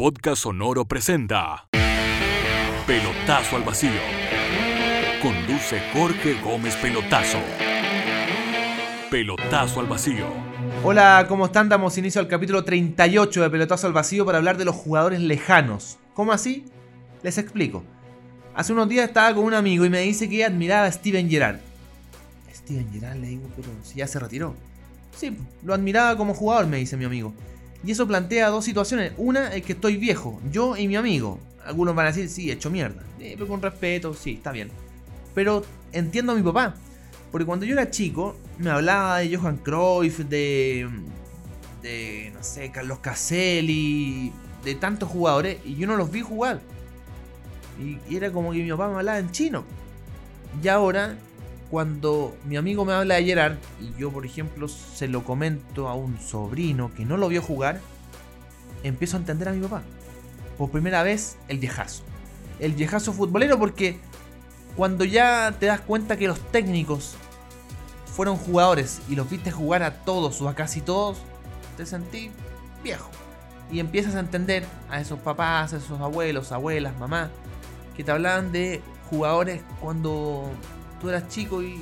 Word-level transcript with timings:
Podcast 0.00 0.44
Sonoro 0.44 0.84
presenta 0.84 1.68
Pelotazo 2.86 3.56
al 3.56 3.64
Vacío. 3.64 3.90
Conduce 5.20 5.80
Jorge 5.92 6.40
Gómez 6.40 6.76
Pelotazo. 6.76 7.38
Pelotazo 9.10 9.80
al 9.80 9.88
Vacío. 9.88 10.28
Hola, 10.84 11.26
¿cómo 11.28 11.46
están? 11.46 11.68
Damos 11.68 11.98
inicio 11.98 12.20
al 12.20 12.28
capítulo 12.28 12.62
38 12.62 13.42
de 13.42 13.50
Pelotazo 13.50 13.88
al 13.88 13.92
Vacío 13.92 14.24
para 14.24 14.38
hablar 14.38 14.56
de 14.56 14.66
los 14.66 14.76
jugadores 14.76 15.18
lejanos. 15.18 15.98
¿Cómo 16.14 16.30
así? 16.30 16.64
Les 17.24 17.36
explico. 17.36 17.82
Hace 18.54 18.72
unos 18.72 18.88
días 18.88 19.08
estaba 19.08 19.34
con 19.34 19.46
un 19.46 19.54
amigo 19.54 19.84
y 19.84 19.90
me 19.90 20.02
dice 20.02 20.28
que 20.28 20.44
admiraba 20.44 20.86
a 20.86 20.92
Steven 20.92 21.28
Gerrard. 21.28 21.58
Steven 22.54 22.88
Gerrard, 22.92 23.16
le 23.16 23.26
digo, 23.26 23.48
pero 23.56 23.66
si 23.82 23.96
ya 23.96 24.06
se 24.06 24.20
retiró. 24.20 24.54
Sí, 25.16 25.36
lo 25.64 25.74
admiraba 25.74 26.16
como 26.16 26.34
jugador, 26.34 26.68
me 26.68 26.76
dice 26.76 26.96
mi 26.96 27.04
amigo. 27.04 27.34
Y 27.84 27.92
eso 27.92 28.06
plantea 28.06 28.48
dos 28.48 28.64
situaciones. 28.64 29.12
Una 29.16 29.54
es 29.54 29.62
que 29.64 29.72
estoy 29.72 29.96
viejo, 29.96 30.40
yo 30.50 30.76
y 30.76 30.88
mi 30.88 30.96
amigo. 30.96 31.38
Algunos 31.64 31.94
van 31.94 32.06
a 32.06 32.08
decir, 32.08 32.28
sí, 32.28 32.50
he 32.50 32.54
hecho 32.54 32.70
mierda. 32.70 33.02
Eh, 33.20 33.34
pero 33.34 33.46
con 33.46 33.62
respeto, 33.62 34.14
sí, 34.14 34.34
está 34.34 34.52
bien. 34.52 34.70
Pero 35.34 35.64
entiendo 35.92 36.32
a 36.32 36.34
mi 36.34 36.42
papá. 36.42 36.74
Porque 37.30 37.44
cuando 37.44 37.66
yo 37.66 37.74
era 37.74 37.90
chico, 37.90 38.36
me 38.58 38.70
hablaba 38.70 39.18
de 39.18 39.36
Johan 39.36 39.58
Cruyff, 39.58 40.18
de. 40.20 40.88
de. 41.82 42.32
no 42.34 42.42
sé, 42.42 42.70
Carlos 42.70 43.00
Caselli, 43.00 44.32
de 44.64 44.74
tantos 44.74 45.10
jugadores, 45.10 45.58
y 45.64 45.76
yo 45.76 45.86
no 45.86 45.96
los 45.96 46.10
vi 46.10 46.22
jugar. 46.22 46.60
Y, 47.80 47.98
y 48.12 48.16
era 48.16 48.32
como 48.32 48.52
que 48.52 48.62
mi 48.62 48.70
papá 48.70 48.88
me 48.88 48.96
hablaba 48.96 49.18
en 49.18 49.30
chino. 49.30 49.64
Y 50.62 50.68
ahora 50.68 51.16
cuando 51.70 52.36
mi 52.44 52.56
amigo 52.56 52.84
me 52.84 52.92
habla 52.92 53.16
de 53.16 53.24
Gerard 53.24 53.56
y 53.80 53.98
yo, 54.00 54.10
por 54.10 54.24
ejemplo, 54.24 54.68
se 54.68 55.08
lo 55.08 55.24
comento 55.24 55.88
a 55.88 55.94
un 55.94 56.18
sobrino 56.18 56.92
que 56.94 57.04
no 57.04 57.16
lo 57.16 57.28
vio 57.28 57.42
jugar, 57.42 57.80
empiezo 58.82 59.16
a 59.16 59.20
entender 59.20 59.48
a 59.48 59.52
mi 59.52 59.60
papá. 59.60 59.82
Por 60.56 60.70
primera 60.70 61.02
vez, 61.02 61.36
el 61.48 61.58
viejazo. 61.58 62.02
El 62.58 62.72
viejazo 62.72 63.12
futbolero 63.12 63.58
porque 63.58 63.98
cuando 64.76 65.04
ya 65.04 65.54
te 65.58 65.66
das 65.66 65.80
cuenta 65.80 66.16
que 66.16 66.26
los 66.26 66.40
técnicos 66.50 67.14
fueron 68.06 68.36
jugadores 68.36 69.00
y 69.08 69.14
los 69.14 69.28
viste 69.28 69.50
jugar 69.50 69.82
a 69.82 70.02
todos 70.04 70.40
o 70.40 70.48
a 70.48 70.54
casi 70.54 70.80
todos, 70.80 71.18
te 71.76 71.84
sentí 71.84 72.30
viejo. 72.82 73.10
Y 73.70 73.80
empiezas 73.80 74.14
a 74.14 74.20
entender 74.20 74.64
a 74.90 75.00
esos 75.00 75.18
papás, 75.20 75.74
a 75.74 75.76
esos 75.76 76.00
abuelos, 76.00 76.50
abuelas, 76.50 76.98
mamás, 76.98 77.28
que 77.96 78.02
te 78.02 78.10
hablaban 78.10 78.50
de 78.50 78.80
jugadores 79.10 79.62
cuando 79.80 80.50
tú 81.00 81.08
eras 81.08 81.28
chico 81.28 81.62
y 81.62 81.78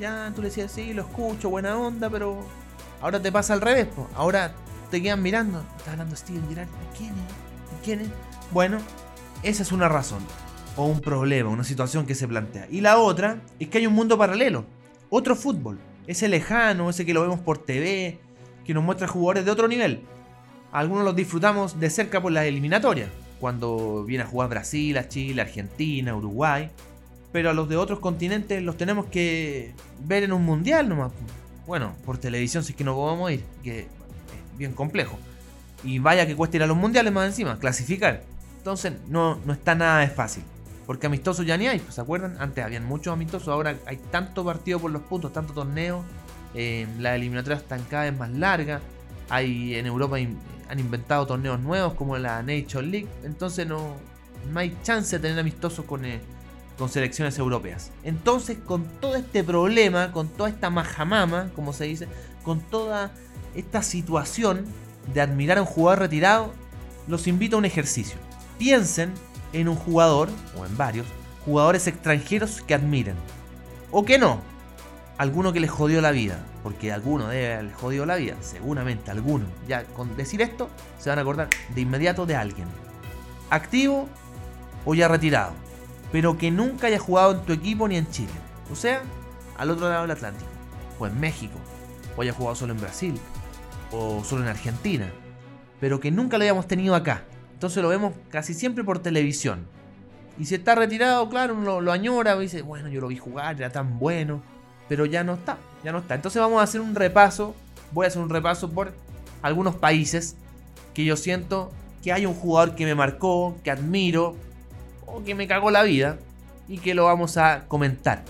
ya 0.00 0.32
tú 0.34 0.42
le 0.42 0.48
decías, 0.48 0.72
sí, 0.72 0.92
lo 0.92 1.02
escucho, 1.02 1.50
buena 1.50 1.76
onda, 1.76 2.10
pero 2.10 2.44
ahora 3.00 3.20
te 3.20 3.30
pasa 3.30 3.52
al 3.52 3.60
revés, 3.60 3.86
po. 3.86 4.08
ahora 4.14 4.54
te 4.90 5.02
quedan 5.02 5.22
mirando, 5.22 5.64
está 5.76 5.92
hablando 5.92 6.16
Steven 6.16 6.48
Gerrard, 6.48 6.68
¿quién 6.96 7.10
es? 7.10 7.84
¿quién 7.84 8.00
es? 8.00 8.08
Bueno, 8.50 8.78
esa 9.42 9.62
es 9.62 9.72
una 9.72 9.88
razón, 9.88 10.22
o 10.76 10.86
un 10.86 11.00
problema, 11.00 11.50
una 11.50 11.64
situación 11.64 12.06
que 12.06 12.14
se 12.14 12.28
plantea. 12.28 12.66
Y 12.70 12.80
la 12.80 12.98
otra 12.98 13.40
es 13.58 13.68
que 13.68 13.78
hay 13.78 13.86
un 13.86 13.94
mundo 13.94 14.18
paralelo, 14.18 14.64
otro 15.10 15.36
fútbol, 15.36 15.78
ese 16.06 16.28
lejano, 16.28 16.90
ese 16.90 17.06
que 17.06 17.14
lo 17.14 17.22
vemos 17.22 17.40
por 17.40 17.58
TV, 17.58 18.18
que 18.64 18.74
nos 18.74 18.84
muestra 18.84 19.08
jugadores 19.08 19.44
de 19.44 19.50
otro 19.50 19.68
nivel. 19.68 20.02
Algunos 20.72 21.04
los 21.04 21.14
disfrutamos 21.14 21.78
de 21.78 21.90
cerca 21.90 22.20
por 22.20 22.32
las 22.32 22.46
eliminatorias, 22.46 23.10
cuando 23.38 24.04
viene 24.04 24.24
a 24.24 24.26
jugar 24.26 24.48
Brasil, 24.48 24.96
a 24.98 25.08
Chile, 25.08 25.42
Argentina, 25.42 26.16
Uruguay 26.16 26.70
pero 27.34 27.50
a 27.50 27.52
los 27.52 27.68
de 27.68 27.76
otros 27.76 27.98
continentes 27.98 28.62
los 28.62 28.76
tenemos 28.76 29.06
que 29.06 29.74
ver 30.06 30.22
en 30.22 30.32
un 30.32 30.44
mundial 30.44 30.88
nomás. 30.88 31.10
Bueno, 31.66 31.96
por 32.06 32.16
televisión 32.16 32.62
si 32.62 32.70
es 32.70 32.78
que 32.78 32.84
no 32.84 32.94
podemos 32.94 33.28
ir, 33.32 33.42
que 33.64 33.80
es 33.80 33.86
bien 34.56 34.72
complejo. 34.72 35.18
Y 35.82 35.98
vaya 35.98 36.28
que 36.28 36.36
cuesta 36.36 36.58
ir 36.58 36.62
a 36.62 36.68
los 36.68 36.76
mundiales 36.76 37.12
más 37.12 37.26
encima, 37.26 37.58
clasificar. 37.58 38.22
Entonces 38.58 38.92
no, 39.08 39.40
no 39.44 39.52
está 39.52 39.74
nada 39.74 39.98
de 39.98 40.10
fácil. 40.10 40.44
Porque 40.86 41.08
amistosos 41.08 41.44
ya 41.44 41.56
ni 41.56 41.66
hay, 41.66 41.82
¿se 41.90 42.00
acuerdan? 42.00 42.36
Antes 42.38 42.64
habían 42.64 42.84
muchos 42.84 43.12
amistosos, 43.12 43.48
ahora 43.48 43.74
hay 43.84 43.96
tanto 44.12 44.44
partido 44.44 44.78
por 44.78 44.92
los 44.92 45.02
puntos, 45.02 45.32
tanto 45.32 45.52
torneo. 45.52 46.04
Eh, 46.54 46.86
las 47.00 47.16
eliminatorias 47.16 47.62
están 47.62 47.82
cada 47.90 48.04
vez 48.04 48.16
más 48.16 48.30
largas. 48.30 48.80
Hay 49.28 49.74
en 49.74 49.86
Europa 49.86 50.18
han 50.18 50.78
inventado 50.78 51.26
torneos 51.26 51.58
nuevos 51.58 51.94
como 51.94 52.16
la 52.16 52.44
Nation 52.44 52.92
League. 52.92 53.08
Entonces 53.24 53.66
no, 53.66 53.96
no 54.52 54.60
hay 54.60 54.78
chance 54.84 55.16
de 55.16 55.20
tener 55.20 55.40
amistosos 55.40 55.84
con, 55.84 56.04
eh, 56.04 56.20
con 56.78 56.88
selecciones 56.88 57.38
europeas. 57.38 57.90
Entonces, 58.02 58.58
con 58.58 58.84
todo 59.00 59.16
este 59.16 59.44
problema, 59.44 60.12
con 60.12 60.28
toda 60.28 60.48
esta 60.48 60.70
majamama, 60.70 61.50
como 61.54 61.72
se 61.72 61.84
dice, 61.84 62.08
con 62.42 62.60
toda 62.60 63.12
esta 63.54 63.82
situación 63.82 64.64
de 65.12 65.20
admirar 65.20 65.58
a 65.58 65.62
un 65.62 65.66
jugador 65.66 66.00
retirado, 66.00 66.52
los 67.06 67.26
invito 67.26 67.56
a 67.56 67.58
un 67.60 67.64
ejercicio. 67.64 68.18
Piensen 68.58 69.12
en 69.52 69.68
un 69.68 69.76
jugador, 69.76 70.28
o 70.58 70.66
en 70.66 70.76
varios, 70.76 71.06
jugadores 71.44 71.86
extranjeros 71.86 72.62
que 72.62 72.74
admiren. 72.74 73.16
O 73.90 74.04
que 74.04 74.18
no. 74.18 74.40
Alguno 75.16 75.52
que 75.52 75.60
les 75.60 75.70
jodió 75.70 76.00
la 76.00 76.10
vida. 76.10 76.44
Porque 76.64 76.92
alguno 76.92 77.28
debe 77.28 77.54
haber 77.54 77.72
jodido 77.72 78.06
la 78.06 78.16
vida. 78.16 78.34
Seguramente 78.40 79.10
alguno. 79.10 79.44
Ya 79.68 79.84
con 79.84 80.16
decir 80.16 80.42
esto, 80.42 80.68
se 80.98 81.10
van 81.10 81.18
a 81.18 81.22
acordar 81.22 81.50
de 81.72 81.80
inmediato 81.80 82.26
de 82.26 82.34
alguien. 82.34 82.66
Activo 83.50 84.08
o 84.84 84.94
ya 84.94 85.06
retirado 85.06 85.52
pero 86.14 86.38
que 86.38 86.52
nunca 86.52 86.86
haya 86.86 87.00
jugado 87.00 87.32
en 87.32 87.40
tu 87.40 87.52
equipo 87.52 87.88
ni 87.88 87.96
en 87.96 88.08
Chile. 88.08 88.30
O 88.70 88.76
sea, 88.76 89.02
al 89.58 89.68
otro 89.68 89.88
lado 89.88 90.02
del 90.02 90.12
Atlántico, 90.12 90.48
o 91.00 91.08
en 91.08 91.18
México, 91.18 91.58
o 92.16 92.22
haya 92.22 92.32
jugado 92.32 92.54
solo 92.54 92.72
en 92.72 92.80
Brasil, 92.80 93.18
o 93.90 94.22
solo 94.22 94.44
en 94.44 94.48
Argentina, 94.48 95.10
pero 95.80 95.98
que 95.98 96.12
nunca 96.12 96.38
lo 96.38 96.44
hayamos 96.44 96.68
tenido 96.68 96.94
acá. 96.94 97.24
Entonces 97.54 97.82
lo 97.82 97.88
vemos 97.88 98.12
casi 98.30 98.54
siempre 98.54 98.84
por 98.84 99.00
televisión. 99.00 99.66
Y 100.38 100.44
si 100.44 100.54
está 100.54 100.76
retirado, 100.76 101.28
claro, 101.28 101.56
uno 101.56 101.80
lo, 101.80 101.90
añora, 101.90 102.38
dice, 102.38 102.62
bueno, 102.62 102.88
yo 102.88 103.00
lo 103.00 103.08
vi 103.08 103.18
jugar, 103.18 103.56
era 103.56 103.70
tan 103.70 103.98
bueno, 103.98 104.40
pero 104.88 105.06
ya 105.06 105.24
no 105.24 105.34
está, 105.34 105.58
ya 105.82 105.90
no 105.90 105.98
está. 105.98 106.14
Entonces 106.14 106.40
vamos 106.40 106.60
a 106.60 106.62
hacer 106.62 106.80
un 106.80 106.94
repaso, 106.94 107.56
voy 107.90 108.04
a 108.04 108.06
hacer 108.06 108.22
un 108.22 108.30
repaso 108.30 108.70
por 108.70 108.92
algunos 109.42 109.74
países 109.74 110.36
que 110.94 111.04
yo 111.04 111.16
siento 111.16 111.72
que 112.04 112.12
hay 112.12 112.24
un 112.24 112.34
jugador 112.34 112.76
que 112.76 112.84
me 112.84 112.94
marcó, 112.94 113.56
que 113.64 113.72
admiro, 113.72 114.36
que 115.22 115.34
me 115.34 115.46
cagó 115.46 115.70
la 115.70 115.82
vida 115.82 116.18
y 116.68 116.78
que 116.78 116.94
lo 116.94 117.04
vamos 117.04 117.36
a 117.36 117.64
comentar. 117.68 118.24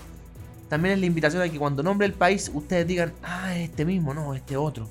También 0.69 0.95
es 0.95 0.99
la 0.99 1.05
invitación 1.05 1.41
a 1.41 1.49
que 1.49 1.57
cuando 1.57 1.83
nombre 1.83 2.07
el 2.07 2.13
país 2.13 2.51
ustedes 2.53 2.87
digan, 2.87 3.13
ah, 3.23 3.55
este 3.55 3.85
mismo, 3.85 4.13
no, 4.13 4.33
este 4.33 4.57
otro. 4.57 4.89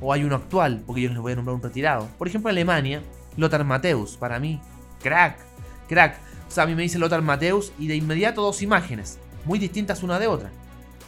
O 0.00 0.12
hay 0.12 0.24
uno 0.24 0.36
actual, 0.36 0.82
porque 0.86 1.02
yo 1.02 1.08
les 1.10 1.18
voy 1.18 1.32
a 1.32 1.36
nombrar 1.36 1.56
un 1.56 1.62
retirado. 1.62 2.08
Por 2.18 2.28
ejemplo, 2.28 2.50
Alemania, 2.50 3.02
Lothar 3.36 3.64
Mateus, 3.64 4.16
para 4.16 4.38
mí, 4.38 4.60
crack, 5.02 5.38
crack. 5.88 6.18
O 6.48 6.50
sea, 6.50 6.64
a 6.64 6.66
mí 6.66 6.74
me 6.74 6.82
dice 6.82 6.98
Lothar 6.98 7.22
Mateus 7.22 7.72
y 7.78 7.88
de 7.88 7.96
inmediato 7.96 8.42
dos 8.42 8.62
imágenes, 8.62 9.18
muy 9.44 9.58
distintas 9.58 10.02
una 10.02 10.18
de 10.18 10.28
otra. 10.28 10.50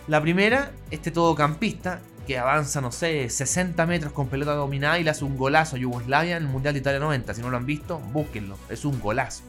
La 0.08 0.20
primera, 0.20 0.72
este 0.90 1.10
todocampista 1.10 2.00
que 2.26 2.38
avanza, 2.38 2.80
no 2.80 2.92
sé, 2.92 3.28
60 3.30 3.86
metros 3.86 4.12
con 4.12 4.28
pelota 4.28 4.54
dominada 4.54 4.98
y 4.98 5.04
le 5.04 5.10
hace 5.10 5.24
un 5.24 5.36
golazo 5.36 5.76
a 5.76 5.78
Yugoslavia 5.78 6.36
en 6.36 6.44
el 6.44 6.48
Mundial 6.48 6.74
de 6.74 6.80
Italia 6.80 7.00
90. 7.00 7.34
Si 7.34 7.40
no 7.40 7.50
lo 7.50 7.56
han 7.56 7.66
visto, 7.66 7.98
búsquenlo, 8.12 8.56
es 8.68 8.84
un 8.84 9.00
golazo. 9.00 9.42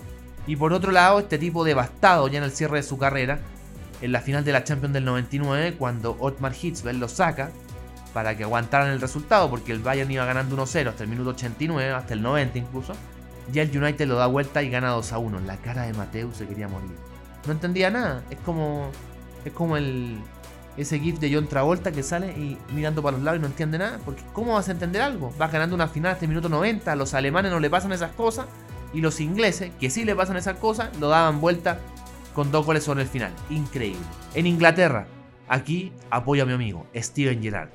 Y 0.48 0.56
por 0.56 0.74
otro 0.74 0.92
lado, 0.92 1.20
este 1.20 1.38
tipo 1.38 1.64
devastado 1.64 2.28
ya 2.28 2.40
en 2.40 2.44
el 2.44 2.52
cierre 2.52 2.78
de 2.78 2.84
su 2.84 2.98
carrera, 2.98 3.40
en 4.02 4.12
la 4.12 4.22
final 4.22 4.44
de 4.44 4.52
la 4.52 4.64
Champions 4.64 4.94
del 4.94 5.06
99, 5.06 5.76
cuando 5.78 6.18
Otmar 6.20 6.54
Hitzfeld 6.60 7.00
lo 7.00 7.08
saca 7.08 7.52
para 8.14 8.36
que 8.36 8.44
aguantaran 8.44 8.90
el 8.90 9.00
resultado, 9.00 9.50
porque 9.50 9.72
el 9.72 9.80
Bayern 9.80 10.12
iba 10.12 10.26
ganando 10.26 10.58
1-0 10.58 10.90
hasta 10.90 11.04
el 11.04 11.10
minuto 11.10 11.32
89, 11.32 11.92
hasta 11.92 12.14
el 12.14 12.22
90 12.22 12.58
incluso. 12.58 12.94
Ya 13.52 13.64
el 13.64 13.76
United 13.76 14.08
lo 14.08 14.16
da 14.16 14.28
vuelta 14.28 14.64
y 14.64 14.70
gana 14.70 14.90
2 14.90 15.12
1. 15.12 15.40
La 15.42 15.58
cara 15.58 15.84
de 15.84 15.94
Mateo 15.94 16.32
se 16.34 16.48
quería 16.48 16.68
morir. 16.68 16.92
No 17.46 17.54
entendía 17.54 17.90
nada. 17.90 18.24
Es 18.30 18.38
como. 18.40 18.90
Es 19.46 19.52
como 19.52 19.78
el. 19.78 20.20
Ese 20.78 21.00
GIF 21.00 21.20
de 21.20 21.34
John 21.34 21.48
Travolta 21.48 21.92
que 21.92 22.02
sale 22.02 22.32
y 22.32 22.58
mirando 22.74 23.04
para 23.04 23.18
los 23.18 23.26
lados 23.26 23.40
y 23.40 23.42
no 23.42 23.48
entiende 23.48 23.78
nada. 23.78 24.00
Porque 24.06 24.22
¿cómo 24.32 24.54
vas 24.54 24.70
a 24.70 24.72
entender 24.72 25.02
algo? 25.02 25.34
Vas 25.38 25.52
ganando 25.52 25.76
una 25.76 25.88
final 25.88 26.14
hasta 26.14 26.26
el 26.26 26.30
minuto 26.30 26.48
90. 26.48 26.92
A 26.92 26.96
los 26.96 27.14
alemanes 27.14 27.52
no 27.52 27.60
le 27.60 27.70
pasan 27.70 27.92
esas 27.92 28.12
cosas. 28.12 28.46
Y 28.94 29.02
los 29.02 29.20
ingleses, 29.22 29.72
que 29.80 29.90
sí 29.90 30.04
le 30.04 30.16
pasan 30.16 30.38
esas 30.38 30.58
cosas, 30.58 30.90
lo 31.00 31.10
daban 31.10 31.40
vuelta 31.40 31.80
con 32.34 32.52
dos 32.52 32.66
goles 32.66 32.84
sobre 32.84 33.04
el 33.04 33.08
final. 33.08 33.32
Increíble. 33.50 34.02
En 34.34 34.48
Inglaterra, 34.48 35.08
aquí 35.48 35.92
apoyo 36.10 36.44
a 36.44 36.46
mi 36.46 36.54
amigo, 36.54 36.86
Steven 36.96 37.42
Gerrard. 37.42 37.70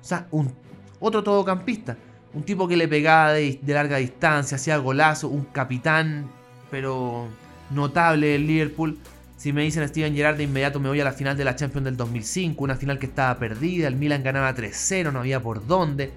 O 0.00 0.04
sea, 0.04 0.26
un, 0.30 0.52
otro 1.00 1.22
todocampista. 1.22 1.96
Un 2.32 2.42
tipo 2.42 2.66
que 2.66 2.76
le 2.76 2.88
pegaba 2.88 3.32
de, 3.32 3.60
larga 3.66 3.98
distancia, 3.98 4.56
hacía 4.56 4.76
golazo, 4.78 5.28
un 5.28 5.44
capitán, 5.44 6.28
pero 6.70 7.28
notable 7.70 8.28
del 8.28 8.46
Liverpool. 8.46 8.98
Si 9.36 9.52
me 9.52 9.62
dicen 9.62 9.86
Steven 9.88 10.14
Gerrard, 10.14 10.36
de 10.36 10.44
inmediato 10.44 10.80
me 10.80 10.88
voy 10.88 11.00
a 11.00 11.04
la 11.04 11.12
final 11.12 11.36
de 11.36 11.44
la 11.44 11.54
Champions 11.54 11.84
del 11.84 11.96
2005, 11.96 12.64
una 12.64 12.76
final 12.76 12.98
que 12.98 13.06
estaba 13.06 13.38
perdida, 13.38 13.86
el 13.86 13.96
Milan 13.96 14.22
ganaba 14.22 14.54
3-0, 14.54 15.12
no 15.12 15.20
había 15.20 15.40
por 15.40 15.66
dónde 15.66 16.12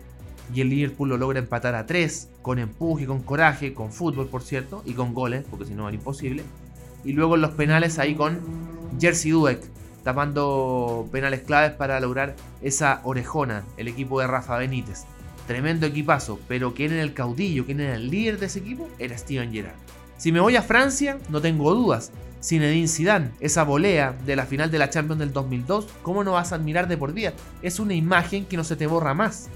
y 0.53 0.61
el 0.61 0.69
Liverpool 0.69 1.09
lo 1.09 1.17
logra 1.17 1.39
empatar 1.39 1.75
a 1.75 1.85
3 1.85 2.29
con 2.41 2.59
empuje, 2.59 3.05
con 3.05 3.21
coraje, 3.21 3.73
con 3.73 3.91
fútbol 3.91 4.27
por 4.27 4.41
cierto, 4.41 4.81
y 4.85 4.93
con 4.93 5.13
goles, 5.13 5.43
porque 5.49 5.65
si 5.65 5.73
no 5.73 5.87
era 5.87 5.95
imposible. 5.95 6.43
Y 7.03 7.13
luego 7.13 7.35
en 7.35 7.41
los 7.41 7.51
penales 7.51 7.99
ahí 7.99 8.15
con 8.15 8.39
Jersey 8.99 9.31
Dweck, 9.31 9.61
tapando 10.03 11.07
penales 11.11 11.41
claves 11.41 11.71
para 11.71 11.99
lograr 11.99 12.35
esa 12.61 13.01
orejona, 13.03 13.63
el 13.77 13.87
equipo 13.87 14.19
de 14.19 14.27
Rafa 14.27 14.57
Benítez. 14.57 15.05
tremendo 15.47 15.85
equipazo, 15.85 16.39
pero 16.47 16.73
¿quién 16.73 16.91
era 16.91 17.01
el 17.03 17.13
caudillo? 17.13 17.65
¿Quién 17.65 17.79
era 17.79 17.95
el 17.95 18.09
líder 18.09 18.37
de 18.37 18.47
ese 18.47 18.59
equipo? 18.59 18.89
Era 18.99 19.17
Steven 19.17 19.51
Gerrard. 19.51 19.75
Si 20.17 20.31
me 20.31 20.41
voy 20.41 20.55
a 20.55 20.61
Francia, 20.61 21.19
no 21.29 21.39
tengo 21.39 21.73
dudas. 21.73 22.11
Zinedine 22.43 22.87
Zidane, 22.87 23.31
esa 23.39 23.63
volea 23.63 24.15
de 24.25 24.35
la 24.35 24.45
final 24.45 24.69
de 24.71 24.77
la 24.77 24.89
Champions 24.89 25.19
del 25.19 25.33
2002, 25.33 25.87
¿cómo 26.01 26.23
no 26.23 26.33
vas 26.33 26.51
a 26.51 26.55
admirar 26.55 26.87
de 26.87 26.97
por 26.97 27.13
vida? 27.13 27.33
Es 27.61 27.79
una 27.79 27.93
imagen 27.93 28.45
que 28.45 28.57
no 28.57 28.63
se 28.63 28.75
te 28.75 28.87
borra 28.87 29.13
más. 29.13 29.49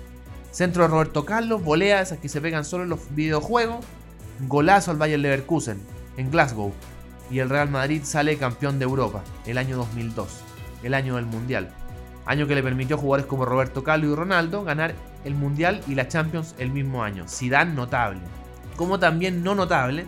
Centro 0.52 0.84
de 0.84 0.90
Roberto 0.90 1.26
Carlos, 1.26 1.64
volea 1.64 2.02
esas 2.02 2.20
que 2.20 2.28
se 2.28 2.42
pegan 2.42 2.66
solo 2.66 2.84
en 2.84 2.90
los 2.90 3.16
videojuegos, 3.16 3.86
golazo 4.48 4.92
al 4.92 4.98
Bayern 4.98 5.22
Leverkusen 5.22 5.82
en 6.18 6.30
Glasgow 6.30 6.74
y 7.30 7.40
el 7.40 7.50
Real 7.50 7.70
Madrid 7.70 8.02
sale 8.04 8.38
campeón 8.38 8.78
de 8.78 8.84
Europa 8.84 9.24
el 9.46 9.58
año 9.58 9.78
2002, 9.78 10.42
el 10.84 10.94
año 10.94 11.16
del 11.16 11.26
Mundial. 11.26 11.70
Año 12.26 12.48
que 12.48 12.56
le 12.56 12.64
permitió 12.64 12.98
a 12.98 13.00
jugadores 13.00 13.26
como 13.26 13.46
Roberto 13.46 13.84
Carlos 13.84 14.12
y 14.12 14.16
Ronaldo 14.16 14.64
ganar 14.66 14.94
el 15.24 15.36
Mundial 15.36 15.82
y 15.88 15.96
la 15.96 16.10
Champions 16.10 16.54
el 16.58 16.70
mismo 16.70 17.02
año. 17.02 17.26
Zidane 17.30 17.74
notable. 17.74 18.20
Como 18.76 19.00
también 19.00 19.44
no 19.44 19.56
notable, 19.56 20.06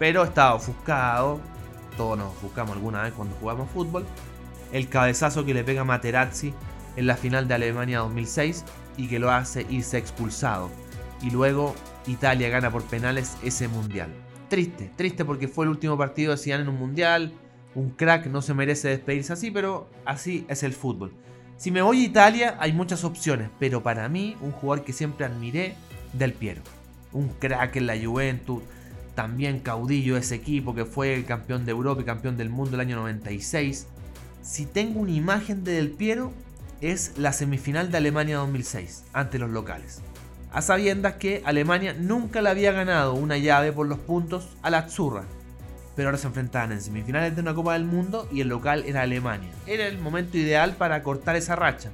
pero 0.00 0.24
estaba 0.24 0.54
ofuscado. 0.54 1.40
Todos 1.96 2.18
nos 2.18 2.32
ofuscamos 2.32 2.72
alguna 2.72 3.02
vez 3.02 3.12
cuando 3.12 3.36
jugamos 3.36 3.70
fútbol. 3.70 4.04
El 4.72 4.88
cabezazo 4.88 5.44
que 5.44 5.54
le 5.54 5.62
pega 5.64 5.84
Materazzi 5.84 6.52
en 6.96 7.06
la 7.06 7.16
final 7.16 7.46
de 7.46 7.54
Alemania 7.54 8.00
2006 8.00 8.64
y 8.96 9.08
que 9.08 9.18
lo 9.18 9.30
hace 9.30 9.66
irse 9.70 9.98
expulsado. 9.98 10.70
Y 11.22 11.30
luego 11.30 11.74
Italia 12.06 12.48
gana 12.48 12.70
por 12.70 12.84
penales 12.84 13.36
ese 13.42 13.68
mundial. 13.68 14.08
Triste, 14.48 14.90
triste 14.96 15.24
porque 15.24 15.48
fue 15.48 15.64
el 15.64 15.70
último 15.70 15.98
partido 15.98 16.32
de 16.32 16.38
Zidane 16.38 16.62
en 16.62 16.68
un 16.68 16.78
mundial. 16.78 17.32
Un 17.74 17.90
crack 17.90 18.26
no 18.26 18.42
se 18.42 18.54
merece 18.54 18.88
despedirse 18.88 19.32
así, 19.32 19.50
pero 19.50 19.88
así 20.04 20.46
es 20.48 20.62
el 20.62 20.72
fútbol. 20.72 21.12
Si 21.56 21.70
me 21.70 21.82
voy 21.82 22.02
a 22.02 22.06
Italia 22.06 22.56
hay 22.60 22.72
muchas 22.72 23.02
opciones, 23.04 23.48
pero 23.58 23.82
para 23.82 24.08
mí 24.08 24.36
un 24.40 24.52
jugador 24.52 24.84
que 24.84 24.92
siempre 24.92 25.26
admiré, 25.26 25.74
Del 26.12 26.32
Piero. 26.32 26.62
Un 27.12 27.28
crack 27.28 27.76
en 27.76 27.86
la 27.86 27.96
Juventus, 27.98 28.62
también 29.14 29.60
caudillo 29.60 30.14
de 30.14 30.20
ese 30.20 30.34
equipo 30.34 30.74
que 30.74 30.84
fue 30.84 31.14
el 31.14 31.24
campeón 31.24 31.64
de 31.64 31.72
Europa 31.72 32.02
y 32.02 32.04
campeón 32.04 32.36
del 32.36 32.50
mundo 32.50 32.76
el 32.76 32.80
año 32.80 32.96
96. 32.96 33.86
Si 34.42 34.66
tengo 34.66 35.00
una 35.00 35.10
imagen 35.10 35.64
de 35.64 35.72
Del 35.72 35.90
Piero 35.90 36.32
es 36.80 37.16
la 37.16 37.32
semifinal 37.32 37.90
de 37.90 37.98
Alemania 37.98 38.38
2006 38.38 39.04
ante 39.12 39.38
los 39.38 39.50
locales. 39.50 40.02
A 40.52 40.62
sabiendas 40.62 41.14
que 41.14 41.42
Alemania 41.44 41.94
nunca 41.94 42.40
le 42.40 42.50
había 42.50 42.72
ganado 42.72 43.14
una 43.14 43.38
llave 43.38 43.72
por 43.72 43.86
los 43.86 43.98
puntos 43.98 44.48
a 44.62 44.70
la 44.70 44.78
Azzurra, 44.78 45.24
pero 45.94 46.08
ahora 46.08 46.18
se 46.18 46.26
enfrentaban 46.26 46.72
en 46.72 46.80
semifinales 46.80 47.34
de 47.34 47.42
una 47.42 47.54
Copa 47.54 47.72
del 47.72 47.84
Mundo 47.84 48.28
y 48.30 48.40
el 48.40 48.48
local 48.48 48.84
era 48.86 49.02
Alemania. 49.02 49.50
Era 49.66 49.86
el 49.86 49.98
momento 49.98 50.38
ideal 50.38 50.74
para 50.76 51.02
cortar 51.02 51.36
esa 51.36 51.56
racha. 51.56 51.90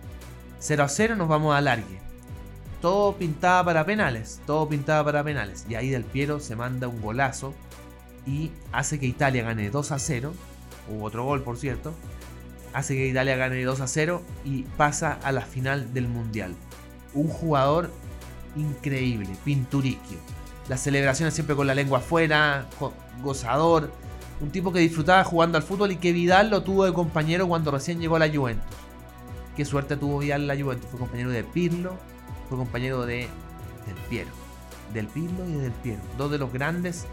0 0.58 0.84
a 0.84 0.88
0 0.88 1.16
nos 1.16 1.28
vamos 1.28 1.56
a 1.56 1.60
largue. 1.60 2.00
Todo 2.80 3.16
pintaba 3.16 3.64
para 3.64 3.86
penales, 3.86 4.40
todo 4.44 4.68
pintaba 4.68 5.04
para 5.04 5.22
penales. 5.22 5.64
Y 5.68 5.76
ahí 5.76 5.90
Del 5.90 6.04
Piero 6.04 6.40
se 6.40 6.56
manda 6.56 6.88
un 6.88 7.00
golazo 7.00 7.54
y 8.26 8.50
hace 8.72 8.98
que 8.98 9.06
Italia 9.06 9.44
gane 9.44 9.70
2 9.70 9.92
a 9.92 9.98
0. 9.98 10.34
Hubo 10.88 11.04
otro 11.04 11.24
gol, 11.24 11.42
por 11.42 11.56
cierto. 11.56 11.94
Hace 12.72 12.94
que 12.94 13.08
Italia 13.08 13.36
gane 13.36 13.62
2 13.62 13.80
a 13.80 13.86
0 13.86 14.22
y 14.44 14.62
pasa 14.62 15.18
a 15.22 15.32
la 15.32 15.42
final 15.42 15.92
del 15.92 16.08
Mundial. 16.08 16.54
Un 17.14 17.28
jugador 17.28 17.90
increíble, 18.56 19.30
pinturiquio 19.44 20.18
las 20.68 20.80
celebraciones 20.80 21.34
siempre 21.34 21.56
con 21.56 21.66
la 21.66 21.74
lengua 21.74 21.98
afuera, 21.98 22.66
gozador, 23.22 23.90
un 24.40 24.50
tipo 24.50 24.72
que 24.72 24.80
disfrutaba 24.80 25.24
jugando 25.24 25.58
al 25.58 25.64
fútbol 25.64 25.92
y 25.92 25.96
que 25.96 26.12
Vidal 26.12 26.50
lo 26.50 26.62
tuvo 26.62 26.84
de 26.84 26.92
compañero 26.92 27.46
cuando 27.48 27.70
recién 27.70 28.00
llegó 28.00 28.16
a 28.16 28.20
la 28.20 28.28
Juventus. 28.28 28.76
Qué 29.56 29.64
suerte 29.64 29.96
tuvo 29.96 30.18
Vidal 30.18 30.42
en 30.42 30.46
la 30.46 30.56
Juventus, 30.56 30.88
fue 30.88 30.98
compañero 30.98 31.30
de 31.30 31.44
Pirlo, 31.44 31.96
fue 32.48 32.58
compañero 32.58 33.04
de 33.04 33.28
Del 33.86 33.96
Piero, 34.08 34.30
Del 34.94 35.06
Pirlo 35.08 35.46
y 35.46 35.52
de 35.52 35.60
Del 35.60 35.72
Piero, 35.72 36.00
dos 36.16 36.30
de 36.30 36.38
los 36.38 36.52
grandes 36.52 37.06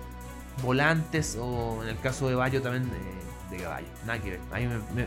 volantes 0.63 1.37
o 1.39 1.83
en 1.83 1.89
el 1.89 1.99
caso 1.99 2.27
de 2.27 2.35
Bayo 2.35 2.61
también 2.61 2.89
de, 2.89 3.57
de 3.57 3.63
Caballo, 3.63 3.87
nada 4.05 4.19
que 4.19 4.31
ver, 4.31 4.39
ahí 4.51 4.67
me, 4.67 5.05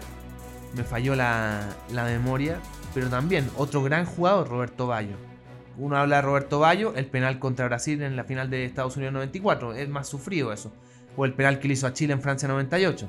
falló 0.85 1.15
la, 1.15 1.69
la 1.91 2.05
memoria, 2.05 2.59
pero 2.95 3.09
también 3.09 3.51
otro 3.57 3.83
gran 3.83 4.05
jugador, 4.07 4.49
Roberto 4.49 4.87
Bayo 4.87 5.17
uno 5.79 5.97
habla 5.97 6.17
de 6.17 6.23
Roberto 6.23 6.59
Bayo, 6.61 6.95
el 6.97 7.07
penal 7.07 7.39
contra 7.39 7.67
Brasil 7.67 8.03
en 8.03 8.17
la 8.17 8.25
final 8.25 8.51
de 8.51 8.65
Estados 8.65 8.97
Unidos 8.97 9.15
94, 9.15 9.75
es 9.75 9.89
más 9.89 10.09
sufrido 10.09 10.53
eso. 10.53 10.73
O 11.17 11.25
el 11.25 11.35
penal 11.35 11.59
que 11.59 11.69
le 11.69 11.75
hizo 11.75 11.87
a 11.87 11.93
Chile 11.93 12.13
en 12.13 12.21
Francia 12.21 12.49
98. 12.49 13.09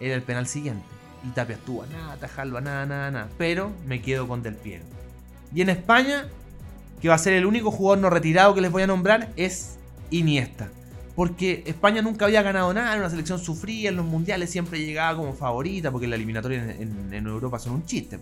Era 0.00 0.14
el 0.14 0.22
penal 0.22 0.46
siguiente. 0.46 0.84
Y 1.24 1.30
Tapia 1.30 1.56
estuvo 1.56 1.82
a 1.82 1.86
nada, 1.86 2.16
tajarlo 2.16 2.60
nada, 2.60 2.86
nada, 2.86 3.10
nada. 3.10 3.28
Pero 3.36 3.72
me 3.86 4.00
quedo 4.00 4.28
con 4.28 4.42
Del 4.42 4.54
Piero. 4.54 4.84
Y 5.54 5.62
en 5.62 5.70
España, 5.70 6.26
que 7.00 7.08
va 7.08 7.14
a 7.14 7.18
ser 7.18 7.34
el 7.34 7.46
único 7.46 7.70
jugador 7.70 7.98
no 7.98 8.10
retirado 8.10 8.54
que 8.54 8.60
les 8.60 8.70
voy 8.70 8.82
a 8.82 8.86
nombrar, 8.86 9.30
es 9.36 9.78
Iniesta. 10.10 10.68
Porque 11.18 11.64
España 11.66 12.00
nunca 12.00 12.26
había 12.26 12.42
ganado 12.42 12.72
nada, 12.72 12.92
en 12.92 13.00
una 13.00 13.10
selección 13.10 13.40
sufría, 13.40 13.88
en 13.88 13.96
los 13.96 14.06
mundiales 14.06 14.50
siempre 14.50 14.78
llegaba 14.78 15.18
como 15.18 15.32
favorita, 15.32 15.90
porque 15.90 16.06
la 16.06 16.14
eliminatoria 16.14 16.76
en, 16.78 17.26
Europa 17.26 17.58
son 17.58 17.72
un 17.72 17.84
chiste. 17.84 18.20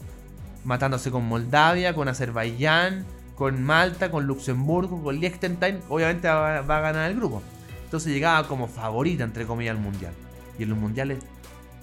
Matándose 0.65 1.11
con 1.11 1.27
Moldavia, 1.27 1.95
con 1.95 2.09
Azerbaiyán, 2.09 3.05
con 3.35 3.63
Malta, 3.63 4.11
con 4.11 4.27
Luxemburgo, 4.27 5.03
con 5.03 5.21
Liechtenstein, 5.21 5.81
obviamente 5.91 6.27
va, 6.27 6.57
a 6.57 6.81
ganar 6.81 7.11
el 7.11 7.19
grupo. 7.19 7.43
Entonces 7.85 8.15
llegaba 8.15 8.49
como 8.49 8.67
favorita, 8.67 9.25
entre 9.25 9.45
comillas, 9.45 9.77
al 9.77 9.83
mundial. 9.83 10.15
Y 10.59 10.63
en 10.63 10.71
los 10.71 10.79
mundiales 10.79 11.19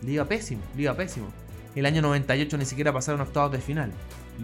le 0.01 0.13
iba 0.13 0.25
pésimo, 0.25 0.63
le 0.75 0.81
iba 0.81 0.95
pésimo. 0.95 1.27
El 1.75 1.85
año 1.85 2.01
98 2.01 2.57
ni 2.57 2.65
siquiera 2.65 2.91
pasaron 2.91 3.21
octavos 3.21 3.51
de 3.51 3.59
final. 3.59 3.91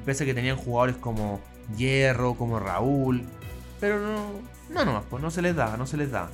Pese 0.05 0.23
a 0.23 0.27
que 0.27 0.35
tenían 0.35 0.55
jugadores 0.55 0.97
como 0.97 1.39
Hierro, 1.75 2.35
como 2.35 2.59
Raúl. 2.59 3.23
Pero 3.79 3.99
no, 3.99 4.29
no, 4.69 4.85
no, 4.85 5.01
pues 5.09 5.23
no 5.23 5.31
se 5.31 5.41
les 5.41 5.55
daba, 5.55 5.75
no 5.75 5.87
se 5.87 5.97
les 5.97 6.11
daba. 6.11 6.29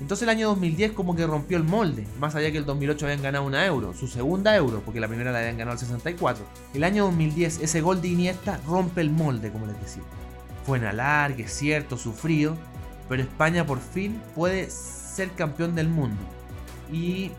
Entonces 0.00 0.22
el 0.22 0.30
año 0.30 0.48
2010 0.48 0.92
como 0.92 1.14
que 1.14 1.26
rompió 1.26 1.58
el 1.58 1.64
molde, 1.64 2.06
más 2.18 2.34
allá 2.34 2.50
que 2.50 2.58
el 2.58 2.64
2008 2.64 3.04
habían 3.04 3.22
ganado 3.22 3.44
una 3.44 3.66
euro, 3.66 3.92
su 3.92 4.08
segunda 4.08 4.56
euro, 4.56 4.82
porque 4.84 4.98
la 4.98 5.08
primera 5.08 5.30
la 5.30 5.40
habían 5.40 5.58
ganado 5.58 5.74
el 5.74 5.78
64. 5.78 6.44
El 6.72 6.84
año 6.84 7.04
2010 7.04 7.60
ese 7.60 7.80
gol 7.82 8.00
de 8.00 8.08
Iniesta 8.08 8.58
rompe 8.66 9.02
el 9.02 9.10
molde, 9.10 9.52
como 9.52 9.66
les 9.66 9.78
decía. 9.80 10.02
Fue 10.64 10.78
en 10.78 10.84
alargue, 10.84 11.48
cierto, 11.48 11.98
sufrido, 11.98 12.56
pero 13.08 13.22
España 13.22 13.66
por 13.66 13.78
fin 13.78 14.22
puede 14.34 14.70
ser 14.70 15.30
campeón 15.32 15.74
del 15.74 15.88
mundo 15.88 16.20
y 16.90 17.30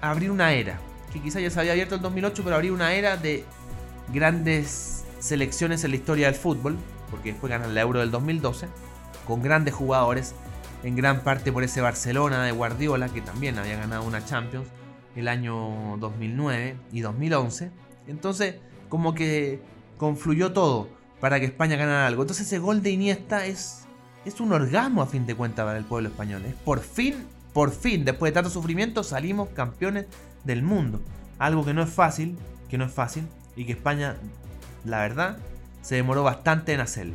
abrir 0.00 0.30
una 0.30 0.52
era, 0.52 0.78
que 1.12 1.20
quizá 1.20 1.40
ya 1.40 1.50
se 1.50 1.60
había 1.60 1.72
abierto 1.72 1.94
el 1.94 2.02
2008, 2.02 2.42
pero 2.44 2.56
abrir 2.56 2.72
una 2.72 2.92
era 2.94 3.16
de 3.16 3.44
grandes 4.12 5.04
selecciones 5.18 5.82
en 5.84 5.90
la 5.90 5.96
historia 5.96 6.26
del 6.26 6.34
fútbol, 6.34 6.76
porque 7.10 7.32
después 7.32 7.50
ganan 7.50 7.74
la 7.74 7.80
euro 7.80 8.00
del 8.00 8.10
2012, 8.10 8.66
con 9.26 9.42
grandes 9.42 9.74
jugadores 9.74 10.34
en 10.86 10.94
gran 10.94 11.24
parte 11.24 11.50
por 11.50 11.64
ese 11.64 11.80
Barcelona 11.80 12.44
de 12.44 12.52
Guardiola, 12.52 13.08
que 13.08 13.20
también 13.20 13.58
había 13.58 13.76
ganado 13.76 14.04
una 14.04 14.24
Champions 14.24 14.68
el 15.16 15.26
año 15.26 15.96
2009 15.98 16.76
y 16.92 17.00
2011. 17.00 17.72
Entonces, 18.06 18.54
como 18.88 19.12
que 19.12 19.60
confluyó 19.96 20.52
todo 20.52 20.88
para 21.20 21.40
que 21.40 21.46
España 21.46 21.74
ganara 21.74 22.06
algo. 22.06 22.22
Entonces, 22.22 22.46
ese 22.46 22.60
gol 22.60 22.84
de 22.84 22.90
Iniesta 22.90 23.46
es, 23.46 23.88
es 24.24 24.40
un 24.40 24.52
orgasmo 24.52 25.02
a 25.02 25.06
fin 25.06 25.26
de 25.26 25.34
cuentas 25.34 25.64
para 25.64 25.76
el 25.76 25.84
pueblo 25.84 26.08
español. 26.08 26.44
Es 26.44 26.54
por 26.54 26.78
fin, 26.78 27.26
por 27.52 27.72
fin, 27.72 28.04
después 28.04 28.30
de 28.30 28.34
tanto 28.34 28.50
sufrimiento, 28.50 29.02
salimos 29.02 29.48
campeones 29.48 30.06
del 30.44 30.62
mundo. 30.62 31.00
Algo 31.40 31.64
que 31.64 31.74
no 31.74 31.82
es 31.82 31.90
fácil, 31.90 32.38
que 32.68 32.78
no 32.78 32.84
es 32.84 32.92
fácil, 32.92 33.26
y 33.56 33.64
que 33.64 33.72
España, 33.72 34.14
la 34.84 34.98
verdad, 34.98 35.38
se 35.82 35.96
demoró 35.96 36.22
bastante 36.22 36.74
en 36.74 36.80
hacerlo. 36.80 37.14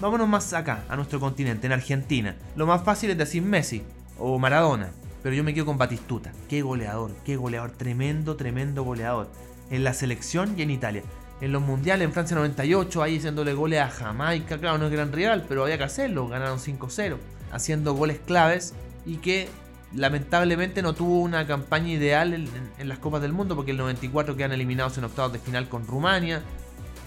Vámonos 0.00 0.28
más 0.28 0.54
acá, 0.54 0.84
a 0.88 0.96
nuestro 0.96 1.20
continente, 1.20 1.66
en 1.66 1.74
Argentina. 1.74 2.34
Lo 2.56 2.66
más 2.66 2.82
fácil 2.82 3.10
es 3.10 3.18
decir 3.18 3.42
Messi 3.42 3.82
o 4.18 4.38
Maradona, 4.38 4.92
pero 5.22 5.34
yo 5.34 5.44
me 5.44 5.52
quedo 5.52 5.66
con 5.66 5.76
Batistuta. 5.76 6.32
Qué 6.48 6.62
goleador, 6.62 7.10
qué 7.22 7.36
goleador, 7.36 7.72
tremendo, 7.72 8.34
tremendo 8.34 8.82
goleador. 8.82 9.28
En 9.70 9.84
la 9.84 9.92
selección 9.92 10.54
y 10.58 10.62
en 10.62 10.70
Italia. 10.70 11.02
En 11.42 11.52
los 11.52 11.60
mundiales, 11.60 12.06
en 12.06 12.14
Francia 12.14 12.34
98, 12.34 13.02
ahí 13.02 13.18
haciéndole 13.18 13.52
goles 13.52 13.80
a 13.80 13.90
Jamaica. 13.90 14.56
Claro, 14.58 14.78
no 14.78 14.86
es 14.86 14.92
gran 14.92 15.12
rival, 15.12 15.44
pero 15.46 15.64
había 15.64 15.76
que 15.76 15.84
hacerlo. 15.84 16.28
Ganaron 16.28 16.58
5-0, 16.58 17.16
haciendo 17.52 17.92
goles 17.92 18.20
claves 18.24 18.72
y 19.04 19.16
que 19.16 19.48
lamentablemente 19.94 20.80
no 20.80 20.94
tuvo 20.94 21.20
una 21.20 21.46
campaña 21.46 21.90
ideal 21.90 22.32
en, 22.32 22.48
en, 22.78 22.88
las 22.88 22.98
Copas 22.98 23.20
del 23.20 23.32
Mundo 23.34 23.54
porque 23.54 23.72
el 23.72 23.76
94 23.76 24.34
quedan 24.34 24.52
eliminados 24.52 24.96
en 24.96 25.04
octavos 25.04 25.32
de 25.32 25.40
final 25.40 25.68
con 25.68 25.86
Rumania, 25.86 26.42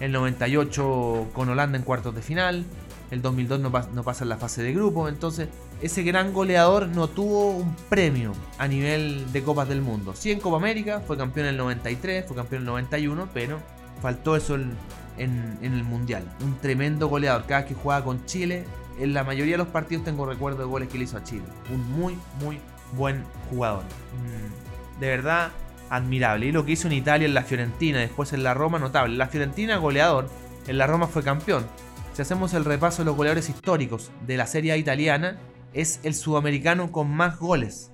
el 0.00 0.12
98 0.12 1.28
con 1.32 1.48
Holanda 1.48 1.78
en 1.78 1.84
cuartos 1.84 2.14
de 2.14 2.22
final, 2.22 2.64
el 3.10 3.22
2002 3.22 3.60
no, 3.60 3.70
pasa 3.70 4.24
en 4.24 4.28
la 4.28 4.36
fase 4.36 4.62
de 4.62 4.72
grupo, 4.72 5.08
entonces 5.08 5.48
ese 5.80 6.02
gran 6.02 6.32
goleador 6.32 6.88
no 6.88 7.08
tuvo 7.08 7.50
un 7.50 7.74
premio 7.88 8.32
a 8.58 8.66
nivel 8.66 9.30
de 9.32 9.42
Copas 9.42 9.68
del 9.68 9.82
Mundo. 9.82 10.14
Sí 10.14 10.32
en 10.32 10.40
Copa 10.40 10.56
América, 10.56 11.00
fue 11.00 11.16
campeón 11.16 11.46
en 11.46 11.52
el 11.52 11.58
93, 11.58 12.24
fue 12.26 12.36
campeón 12.36 12.62
en 12.62 12.68
el 12.68 12.72
91, 12.72 13.28
pero 13.32 13.58
faltó 14.02 14.36
eso 14.36 14.56
en, 14.56 15.58
el 15.62 15.84
Mundial. 15.84 16.24
Un 16.42 16.58
tremendo 16.58 17.08
goleador, 17.08 17.44
cada 17.46 17.60
vez 17.60 17.68
que 17.68 17.74
jugaba 17.74 18.04
con 18.04 18.24
Chile, 18.26 18.64
en 18.98 19.14
la 19.14 19.24
mayoría 19.24 19.54
de 19.54 19.58
los 19.58 19.68
partidos 19.68 20.04
tengo 20.04 20.26
recuerdo 20.26 20.58
de 20.58 20.64
goles 20.64 20.88
que 20.88 20.98
le 20.98 21.04
hizo 21.04 21.16
a 21.16 21.22
Chile. 21.22 21.44
Un 21.72 21.88
muy, 21.92 22.18
muy 22.40 22.58
buen 22.96 23.24
jugador. 23.50 23.84
Mm, 23.84 25.00
de 25.00 25.08
verdad, 25.08 25.50
admirable. 25.90 26.46
Y 26.46 26.52
lo 26.52 26.64
que 26.64 26.72
hizo 26.72 26.88
en 26.88 26.94
Italia, 26.94 27.26
en 27.26 27.34
la 27.34 27.42
Fiorentina, 27.42 27.98
después 27.98 28.32
en 28.32 28.42
la 28.42 28.54
Roma, 28.54 28.78
notable. 28.78 29.16
La 29.16 29.28
Fiorentina, 29.28 29.76
goleador. 29.76 30.28
En 30.66 30.78
la 30.78 30.86
Roma 30.86 31.06
fue 31.06 31.22
campeón 31.22 31.66
Si 32.14 32.22
hacemos 32.22 32.54
el 32.54 32.64
repaso 32.64 33.02
de 33.02 33.06
los 33.06 33.16
goleadores 33.16 33.50
históricos 33.50 34.10
de 34.26 34.36
la 34.36 34.46
Serie 34.46 34.72
A 34.72 34.76
italiana, 34.76 35.38
es 35.72 36.00
el 36.04 36.14
sudamericano 36.14 36.92
con 36.92 37.10
más 37.10 37.38
goles. 37.38 37.90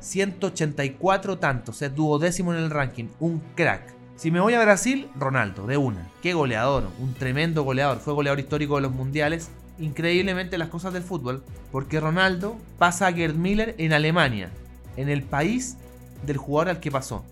184 0.00 1.38
tantos, 1.38 1.82
es 1.82 1.94
duodécimo 1.94 2.54
en 2.54 2.60
el 2.60 2.70
ranking, 2.70 3.06
un 3.18 3.42
crack. 3.54 3.94
Si 4.14 4.30
me 4.30 4.40
voy 4.40 4.54
a 4.54 4.62
Brasil, 4.62 5.08
Ronaldo, 5.18 5.66
de 5.66 5.76
una. 5.76 6.08
Qué 6.22 6.32
goleador, 6.32 6.88
un 7.00 7.12
tremendo 7.14 7.64
goleador. 7.64 7.98
Fue 7.98 8.14
goleador 8.14 8.40
histórico 8.40 8.76
de 8.76 8.82
los 8.82 8.92
mundiales. 8.92 9.50
Increíblemente 9.78 10.56
las 10.56 10.68
cosas 10.68 10.94
del 10.94 11.02
fútbol, 11.02 11.44
porque 11.70 12.00
Ronaldo 12.00 12.56
pasa 12.78 13.08
a 13.08 13.12
Gerd 13.12 13.34
Miller 13.34 13.74
en 13.76 13.92
Alemania, 13.92 14.50
en 14.96 15.10
el 15.10 15.22
país 15.22 15.76
del 16.24 16.36
jugador 16.36 16.70
al 16.70 16.80
que 16.80 16.90
pasó. 16.90 17.24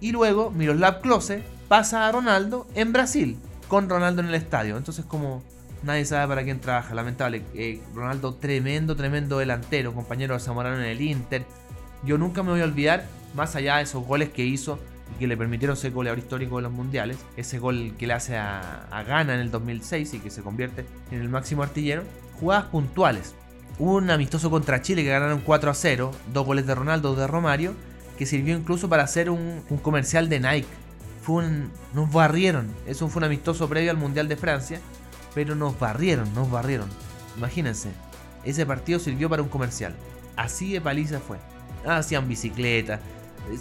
Y 0.00 0.12
luego 0.12 0.50
Miroslav 0.50 1.00
Klose 1.00 1.42
pasa 1.68 2.06
a 2.06 2.12
Ronaldo 2.12 2.66
en 2.74 2.92
Brasil, 2.92 3.36
con 3.68 3.88
Ronaldo 3.88 4.22
en 4.22 4.28
el 4.28 4.34
estadio. 4.34 4.76
Entonces 4.76 5.04
como 5.04 5.42
nadie 5.82 6.04
sabe 6.04 6.28
para 6.28 6.44
quién 6.44 6.60
trabaja, 6.60 6.94
lamentable. 6.94 7.42
Eh, 7.54 7.80
Ronaldo 7.94 8.34
tremendo, 8.34 8.96
tremendo 8.96 9.38
delantero, 9.38 9.94
compañero 9.94 10.34
de 10.34 10.40
Zamorano 10.40 10.76
en 10.78 10.84
el 10.84 11.00
Inter. 11.00 11.44
Yo 12.04 12.18
nunca 12.18 12.42
me 12.42 12.50
voy 12.50 12.60
a 12.60 12.64
olvidar, 12.64 13.04
más 13.34 13.56
allá 13.56 13.76
de 13.76 13.82
esos 13.82 14.04
goles 14.04 14.30
que 14.30 14.44
hizo 14.44 14.78
y 15.14 15.18
que 15.18 15.26
le 15.26 15.36
permitieron 15.36 15.76
ser 15.76 15.92
goleador 15.92 16.18
histórico 16.18 16.56
de 16.56 16.62
los 16.62 16.72
mundiales, 16.72 17.18
ese 17.36 17.58
gol 17.58 17.94
que 17.98 18.06
le 18.06 18.14
hace 18.14 18.36
a, 18.36 18.86
a 18.90 19.02
Ghana 19.02 19.34
en 19.34 19.40
el 19.40 19.50
2006 19.50 20.14
y 20.14 20.18
que 20.20 20.30
se 20.30 20.42
convierte 20.42 20.84
en 21.10 21.20
el 21.20 21.28
máximo 21.28 21.62
artillero, 21.62 22.02
jugadas 22.38 22.66
puntuales. 22.66 23.34
Un 23.78 24.10
amistoso 24.10 24.50
contra 24.50 24.82
Chile 24.82 25.02
que 25.02 25.10
ganaron 25.10 25.40
4 25.40 25.70
a 25.70 25.74
0, 25.74 26.10
dos 26.32 26.46
goles 26.46 26.66
de 26.66 26.74
Ronaldo, 26.74 27.10
dos 27.10 27.18
de 27.18 27.26
Romario, 27.26 27.74
que 28.18 28.26
sirvió 28.26 28.56
incluso 28.56 28.88
para 28.88 29.04
hacer 29.04 29.30
un, 29.30 29.62
comercial 29.80 30.28
de 30.28 30.40
Nike. 30.40 30.68
Fue 31.22 31.44
un, 31.44 31.70
nos 31.94 32.12
barrieron, 32.12 32.68
eso 32.86 33.08
fue 33.08 33.20
un 33.20 33.24
amistoso 33.24 33.68
previo 33.68 33.90
al 33.90 33.96
Mundial 33.96 34.28
de 34.28 34.36
Francia, 34.36 34.80
pero 35.34 35.54
nos 35.54 35.78
barrieron, 35.78 36.32
nos 36.34 36.50
barrieron. 36.50 36.88
Imagínense, 37.36 37.90
ese 38.44 38.66
partido 38.66 38.98
sirvió 38.98 39.28
para 39.28 39.42
un 39.42 39.48
comercial. 39.48 39.94
Así 40.36 40.72
de 40.72 40.80
paliza 40.80 41.20
fue. 41.20 41.38
Hacían 41.86 42.28
bicicleta, 42.28 42.98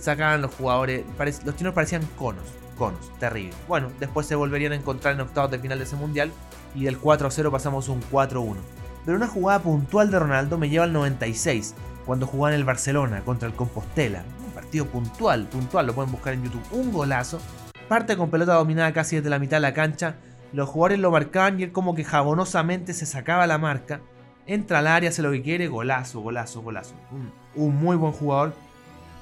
sacaban 0.01 0.41
los 0.41 0.53
jugadores, 0.55 1.05
los 1.45 1.55
chinos 1.55 1.73
parecían 1.73 2.03
conos, 2.17 2.43
conos, 2.77 3.11
terrible. 3.19 3.53
Bueno, 3.67 3.91
después 3.99 4.25
se 4.25 4.35
volverían 4.35 4.71
a 4.71 4.75
encontrar 4.75 5.13
en 5.13 5.21
octavos 5.21 5.51
de 5.51 5.59
final 5.59 5.77
de 5.77 5.83
ese 5.83 5.95
mundial 5.95 6.31
y 6.73 6.85
del 6.85 6.97
4 6.97 7.27
a 7.27 7.31
0 7.31 7.51
pasamos 7.51 7.89
un 7.89 8.01
4 8.09 8.39
a 8.39 8.43
1. 8.43 8.59
Pero 9.05 9.17
una 9.17 9.27
jugada 9.27 9.59
puntual 9.59 10.09
de 10.09 10.19
Ronaldo 10.19 10.57
me 10.57 10.69
lleva 10.69 10.85
al 10.85 10.93
96, 10.93 11.75
cuando 12.05 12.25
jugaba 12.25 12.53
en 12.53 12.59
el 12.59 12.65
Barcelona 12.65 13.21
contra 13.23 13.47
el 13.47 13.53
Compostela. 13.53 14.23
Partido 14.67 14.87
puntual, 14.87 15.47
puntual, 15.47 15.87
lo 15.87 15.95
pueden 15.95 16.11
buscar 16.11 16.33
en 16.33 16.43
YouTube. 16.43 16.61
Un 16.71 16.91
golazo. 16.91 17.39
Parte 17.87 18.17
con 18.17 18.29
pelota 18.29 18.55
dominada 18.55 18.91
casi 18.91 19.15
desde 19.15 19.29
la 19.29 19.39
mitad 19.39 19.55
de 19.55 19.61
la 19.61 19.73
cancha. 19.73 20.15
Los 20.51 20.67
jugadores 20.67 20.99
lo 20.99 21.09
marcaban 21.09 21.57
y 21.57 21.63
él 21.63 21.71
como 21.71 21.95
que 21.95 22.03
jabonosamente 22.03 22.93
se 22.93 23.05
sacaba 23.05 23.47
la 23.47 23.57
marca. 23.57 24.01
Entra 24.45 24.79
al 24.79 24.87
área, 24.87 25.09
hace 25.09 25.21
lo 25.21 25.31
que 25.31 25.41
quiere, 25.41 25.69
golazo, 25.69 26.19
golazo, 26.19 26.61
golazo. 26.63 26.95
Un, 27.11 27.31
un 27.55 27.77
muy 27.77 27.95
buen 27.95 28.11
jugador. 28.11 28.53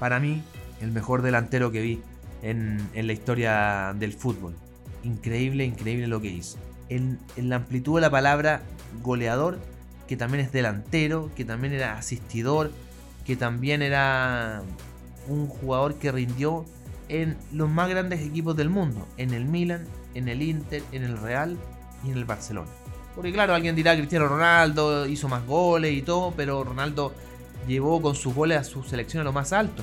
Para 0.00 0.18
mí, 0.18 0.42
el 0.80 0.90
mejor 0.90 1.22
delantero 1.22 1.70
que 1.70 1.80
vi 1.80 2.02
en, 2.42 2.84
en 2.94 3.06
la 3.06 3.12
historia 3.12 3.94
del 3.96 4.14
fútbol. 4.14 4.52
Increíble, 5.04 5.64
increíble 5.64 6.08
lo 6.08 6.20
que 6.20 6.30
hizo. 6.30 6.58
En, 6.88 7.20
en 7.36 7.50
la 7.50 7.54
amplitud 7.54 7.94
de 7.94 8.00
la 8.00 8.10
palabra 8.10 8.62
goleador, 9.00 9.60
que 10.08 10.16
también 10.16 10.44
es 10.44 10.50
delantero, 10.50 11.30
que 11.36 11.44
también 11.44 11.72
era 11.72 11.98
asistidor, 11.98 12.72
que 13.24 13.36
también 13.36 13.80
era 13.80 14.62
un 15.28 15.48
jugador 15.48 15.94
que 15.94 16.12
rindió 16.12 16.64
en 17.08 17.36
los 17.52 17.68
más 17.68 17.88
grandes 17.88 18.20
equipos 18.20 18.56
del 18.56 18.70
mundo, 18.70 19.06
en 19.16 19.32
el 19.32 19.44
Milan, 19.44 19.84
en 20.14 20.28
el 20.28 20.42
Inter, 20.42 20.82
en 20.92 21.04
el 21.04 21.18
Real 21.18 21.56
y 22.04 22.10
en 22.10 22.18
el 22.18 22.24
Barcelona. 22.24 22.70
Porque 23.14 23.32
claro, 23.32 23.54
alguien 23.54 23.74
dirá 23.74 23.96
Cristiano 23.96 24.28
Ronaldo 24.28 25.06
hizo 25.06 25.28
más 25.28 25.46
goles 25.46 25.92
y 25.92 26.02
todo, 26.02 26.32
pero 26.36 26.64
Ronaldo 26.64 27.12
llevó 27.66 28.02
con 28.02 28.14
sus 28.14 28.34
goles 28.34 28.58
a 28.58 28.64
su 28.64 28.82
selección 28.82 29.22
a 29.22 29.24
lo 29.24 29.32
más 29.32 29.52
alto. 29.52 29.82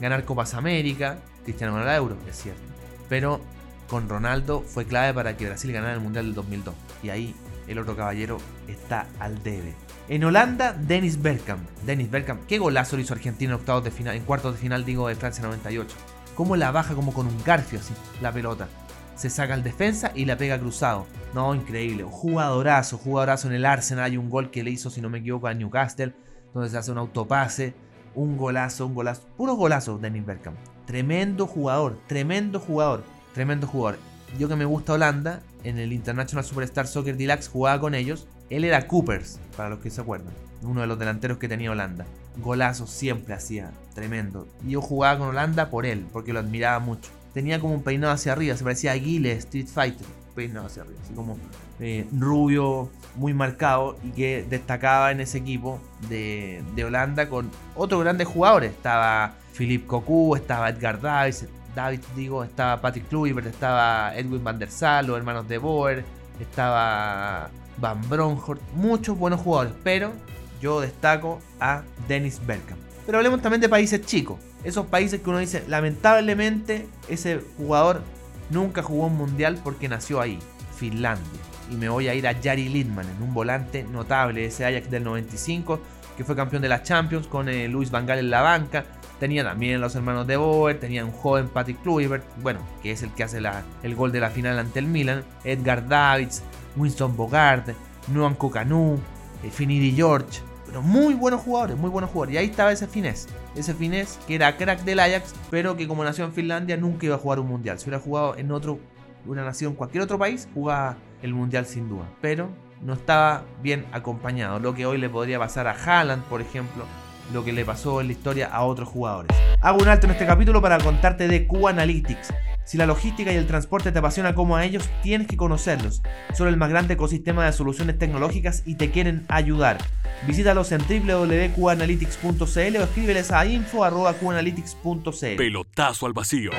Ganar 0.00 0.24
Copas 0.24 0.54
América, 0.54 1.18
Cristiano 1.44 1.72
ganó 1.72 1.86
la 1.86 1.96
Euro, 1.96 2.16
es 2.28 2.36
cierto. 2.36 2.60
Pero 3.08 3.40
con 3.88 4.08
Ronaldo 4.08 4.62
fue 4.62 4.84
clave 4.84 5.14
para 5.14 5.36
que 5.36 5.46
Brasil 5.46 5.72
ganara 5.72 5.94
el 5.94 6.00
Mundial 6.00 6.26
del 6.26 6.34
2002. 6.34 6.74
Y 7.02 7.08
ahí 7.08 7.34
el 7.66 7.78
otro 7.78 7.96
caballero 7.96 8.38
está 8.68 9.06
al 9.18 9.42
debe. 9.42 9.85
En 10.08 10.22
Holanda, 10.22 10.72
Dennis 10.72 11.20
Bergkamp. 11.20 11.68
Dennis 11.84 12.08
Bergkamp, 12.08 12.46
qué 12.46 12.58
golazo 12.58 12.94
lo 12.94 13.02
hizo 13.02 13.14
Argentina 13.14 13.52
en 13.52 13.58
octavos 13.58 13.82
de 13.82 13.90
final, 13.90 14.14
en 14.14 14.22
cuartos 14.22 14.54
de 14.54 14.60
final 14.60 14.84
digo 14.84 15.08
de 15.08 15.16
Francia 15.16 15.42
98. 15.42 15.96
Cómo 16.36 16.54
la 16.54 16.70
baja 16.70 16.94
como 16.94 17.12
con 17.12 17.26
un 17.26 17.42
garfio 17.44 17.80
así, 17.80 17.92
la 18.22 18.30
pelota. 18.30 18.68
Se 19.16 19.30
saca 19.30 19.54
al 19.54 19.64
defensa 19.64 20.12
y 20.14 20.26
la 20.26 20.36
pega 20.36 20.60
cruzado. 20.60 21.06
No, 21.34 21.54
increíble. 21.54 22.04
Jugadorazo, 22.04 22.98
jugadorazo 22.98 23.48
en 23.48 23.54
el 23.54 23.64
Arsenal. 23.64 24.04
Hay 24.04 24.16
un 24.16 24.30
gol 24.30 24.50
que 24.50 24.62
le 24.62 24.70
hizo, 24.70 24.90
si 24.90 25.00
no 25.00 25.08
me 25.08 25.18
equivoco, 25.18 25.48
a 25.48 25.54
Newcastle. 25.54 26.14
Donde 26.54 26.68
se 26.68 26.76
hace 26.76 26.92
un 26.92 26.98
autopase. 26.98 27.74
Un 28.14 28.36
golazo, 28.36 28.86
un 28.86 28.94
golazo. 28.94 29.22
Puro 29.36 29.54
golazo, 29.54 29.98
Dennis 29.98 30.24
Bergkamp. 30.24 30.56
Tremendo 30.86 31.46
jugador, 31.46 31.98
tremendo 32.06 32.60
jugador, 32.60 33.02
tremendo 33.34 33.66
jugador. 33.66 33.98
Yo 34.38 34.48
que 34.48 34.56
me 34.56 34.66
gusta 34.66 34.92
Holanda, 34.92 35.40
en 35.64 35.78
el 35.78 35.92
International 35.92 36.44
Superstar 36.44 36.86
Soccer 36.86 37.16
Deluxe 37.16 37.48
jugaba 37.48 37.80
con 37.80 37.94
ellos. 37.94 38.28
Él 38.50 38.64
era 38.64 38.86
Coopers, 38.86 39.38
para 39.56 39.70
los 39.70 39.80
que 39.80 39.90
se 39.90 40.00
acuerdan. 40.00 40.32
Uno 40.62 40.80
de 40.80 40.86
los 40.86 40.98
delanteros 40.98 41.38
que 41.38 41.48
tenía 41.48 41.70
Holanda. 41.70 42.06
Golazo 42.38 42.86
siempre 42.86 43.34
hacía, 43.34 43.70
tremendo. 43.94 44.46
Y 44.64 44.72
yo 44.72 44.80
jugaba 44.80 45.18
con 45.18 45.28
Holanda 45.28 45.70
por 45.70 45.86
él, 45.86 46.06
porque 46.12 46.32
lo 46.32 46.40
admiraba 46.40 46.78
mucho. 46.78 47.10
Tenía 47.34 47.60
como 47.60 47.74
un 47.74 47.82
peinado 47.82 48.12
hacia 48.12 48.32
arriba, 48.32 48.56
se 48.56 48.64
parecía 48.64 48.92
a 48.92 48.94
Aguiles, 48.94 49.38
Street 49.38 49.66
Fighter. 49.66 50.06
Peinado 50.34 50.66
hacia 50.66 50.82
arriba, 50.82 50.98
así 51.02 51.14
como 51.14 51.38
eh, 51.80 52.06
rubio, 52.12 52.90
muy 53.14 53.32
marcado 53.34 53.96
y 54.04 54.10
que 54.10 54.46
destacaba 54.48 55.10
en 55.10 55.20
ese 55.20 55.38
equipo 55.38 55.80
de, 56.08 56.62
de 56.74 56.84
Holanda 56.84 57.28
con 57.28 57.50
otros 57.74 58.02
grandes 58.02 58.28
jugadores. 58.28 58.72
Estaba 58.72 59.34
Philippe 59.54 59.86
Cocu, 59.86 60.36
estaba 60.36 60.68
Edgar 60.68 61.00
Davids, 61.00 61.46
David, 61.74 62.00
digo, 62.14 62.44
estaba 62.44 62.80
Patrick 62.80 63.08
Kluivert, 63.08 63.46
estaba 63.46 64.16
Edwin 64.16 64.42
van 64.42 64.58
der 64.58 64.70
Sar, 64.70 65.04
los 65.04 65.16
hermanos 65.16 65.46
de 65.48 65.58
Boer, 65.58 66.04
estaba 66.40 67.50
Van 67.78 68.00
Bronhort, 68.08 68.60
muchos 68.74 69.18
buenos 69.18 69.40
jugadores, 69.40 69.72
pero 69.82 70.12
yo 70.60 70.80
destaco 70.80 71.40
a 71.60 71.82
Dennis 72.08 72.40
Bergkamp. 72.44 72.80
Pero 73.04 73.18
hablemos 73.18 73.40
también 73.42 73.60
de 73.60 73.68
países 73.68 74.04
chicos, 74.04 74.38
esos 74.64 74.86
países 74.86 75.20
que 75.20 75.30
uno 75.30 75.38
dice, 75.38 75.64
lamentablemente 75.68 76.88
ese 77.08 77.40
jugador 77.56 78.02
nunca 78.50 78.82
jugó 78.82 79.06
un 79.06 79.16
mundial 79.16 79.60
porque 79.62 79.88
nació 79.88 80.20
ahí, 80.20 80.38
Finlandia. 80.76 81.40
Y 81.70 81.76
me 81.76 81.88
voy 81.88 82.08
a 82.08 82.14
ir 82.14 82.26
a 82.26 82.34
Jari 82.34 82.68
Lindman, 82.68 83.06
en 83.08 83.22
un 83.22 83.34
volante 83.34 83.84
notable, 83.84 84.46
ese 84.46 84.64
Ajax 84.64 84.90
del 84.90 85.04
95, 85.04 85.80
que 86.16 86.24
fue 86.24 86.34
campeón 86.34 86.62
de 86.62 86.68
la 86.68 86.82
Champions 86.82 87.26
con 87.26 87.48
eh, 87.48 87.68
Luis 87.68 87.90
Van 87.90 88.06
Gaal 88.06 88.20
en 88.20 88.30
la 88.30 88.40
banca. 88.40 88.84
Tenía 89.18 89.44
también 89.44 89.80
los 89.80 89.94
hermanos 89.94 90.26
de 90.26 90.36
Boer, 90.36 90.78
tenía 90.78 91.04
un 91.04 91.12
joven 91.12 91.48
Patrick 91.48 91.80
Kluivert, 91.82 92.24
bueno, 92.42 92.60
que 92.82 92.90
es 92.90 93.02
el 93.02 93.10
que 93.12 93.24
hace 93.24 93.40
el 93.82 93.94
gol 93.94 94.12
de 94.12 94.20
la 94.20 94.30
final 94.30 94.58
ante 94.58 94.78
el 94.78 94.86
Milan, 94.86 95.24
Edgar 95.44 95.88
Davids, 95.88 96.42
Winston 96.76 97.16
Bogart, 97.16 97.68
Nuan 98.08 98.34
Kokanu, 98.34 98.98
eh, 99.42 99.50
Finidi 99.50 99.92
George, 99.92 100.40
pero 100.66 100.82
muy 100.82 101.14
buenos 101.14 101.40
jugadores, 101.40 101.76
muy 101.76 101.88
buenos 101.88 102.10
jugadores. 102.10 102.34
Y 102.34 102.38
ahí 102.38 102.46
estaba 102.46 102.72
ese 102.72 102.86
finés, 102.86 103.26
ese 103.54 103.72
finés 103.72 104.18
que 104.26 104.34
era 104.34 104.56
crack 104.56 104.82
del 104.82 105.00
Ajax, 105.00 105.34
pero 105.50 105.76
que 105.76 105.88
como 105.88 106.04
nació 106.04 106.24
en 106.24 106.32
Finlandia 106.32 106.76
nunca 106.76 107.06
iba 107.06 107.14
a 107.14 107.18
jugar 107.18 107.40
un 107.40 107.48
mundial. 107.48 107.78
Si 107.78 107.84
hubiera 107.88 108.02
jugado 108.02 108.36
en 108.36 108.50
otro, 108.50 108.78
una 109.24 109.44
nación, 109.44 109.74
cualquier 109.74 110.02
otro 110.02 110.18
país, 110.18 110.46
jugaba 110.52 110.96
el 111.22 111.32
mundial 111.32 111.64
sin 111.64 111.88
duda. 111.88 112.04
Pero 112.20 112.50
no 112.82 112.92
estaba 112.92 113.44
bien 113.62 113.86
acompañado, 113.92 114.58
lo 114.58 114.74
que 114.74 114.84
hoy 114.84 114.98
le 114.98 115.08
podría 115.08 115.38
pasar 115.38 115.66
a 115.66 115.72
Haaland, 115.72 116.22
por 116.24 116.42
ejemplo, 116.42 116.84
lo 117.32 117.44
que 117.44 117.52
le 117.52 117.64
pasó 117.64 118.00
en 118.00 118.08
la 118.08 118.12
historia 118.12 118.46
a 118.46 118.64
otros 118.64 118.88
jugadores. 118.88 119.36
Hago 119.60 119.78
un 119.78 119.88
alto 119.88 120.06
en 120.06 120.12
este 120.12 120.26
capítulo 120.26 120.62
para 120.62 120.78
contarte 120.78 121.28
de 121.28 121.46
Q 121.46 121.68
Analytics. 121.68 122.32
Si 122.64 122.76
la 122.76 122.86
logística 122.86 123.32
y 123.32 123.36
el 123.36 123.46
transporte 123.46 123.92
te 123.92 124.00
apasiona 124.00 124.34
como 124.34 124.56
a 124.56 124.64
ellos, 124.64 124.88
tienes 125.02 125.28
que 125.28 125.36
conocerlos. 125.36 126.02
Son 126.34 126.48
el 126.48 126.56
más 126.56 126.68
grande 126.68 126.94
ecosistema 126.94 127.44
de 127.46 127.52
soluciones 127.52 127.96
tecnológicas 127.98 128.62
y 128.66 128.74
te 128.74 128.90
quieren 128.90 129.24
ayudar. 129.28 129.78
Visítalos 130.26 130.72
en 130.72 130.80
www.qanalytics.cl 130.80 132.76
o 132.76 132.82
escríbeles 132.82 133.30
a 133.30 133.46
info.qanalytics.cl. 133.46 135.36
Pelotazo 135.36 136.06
al 136.06 136.12
vacío. 136.12 136.50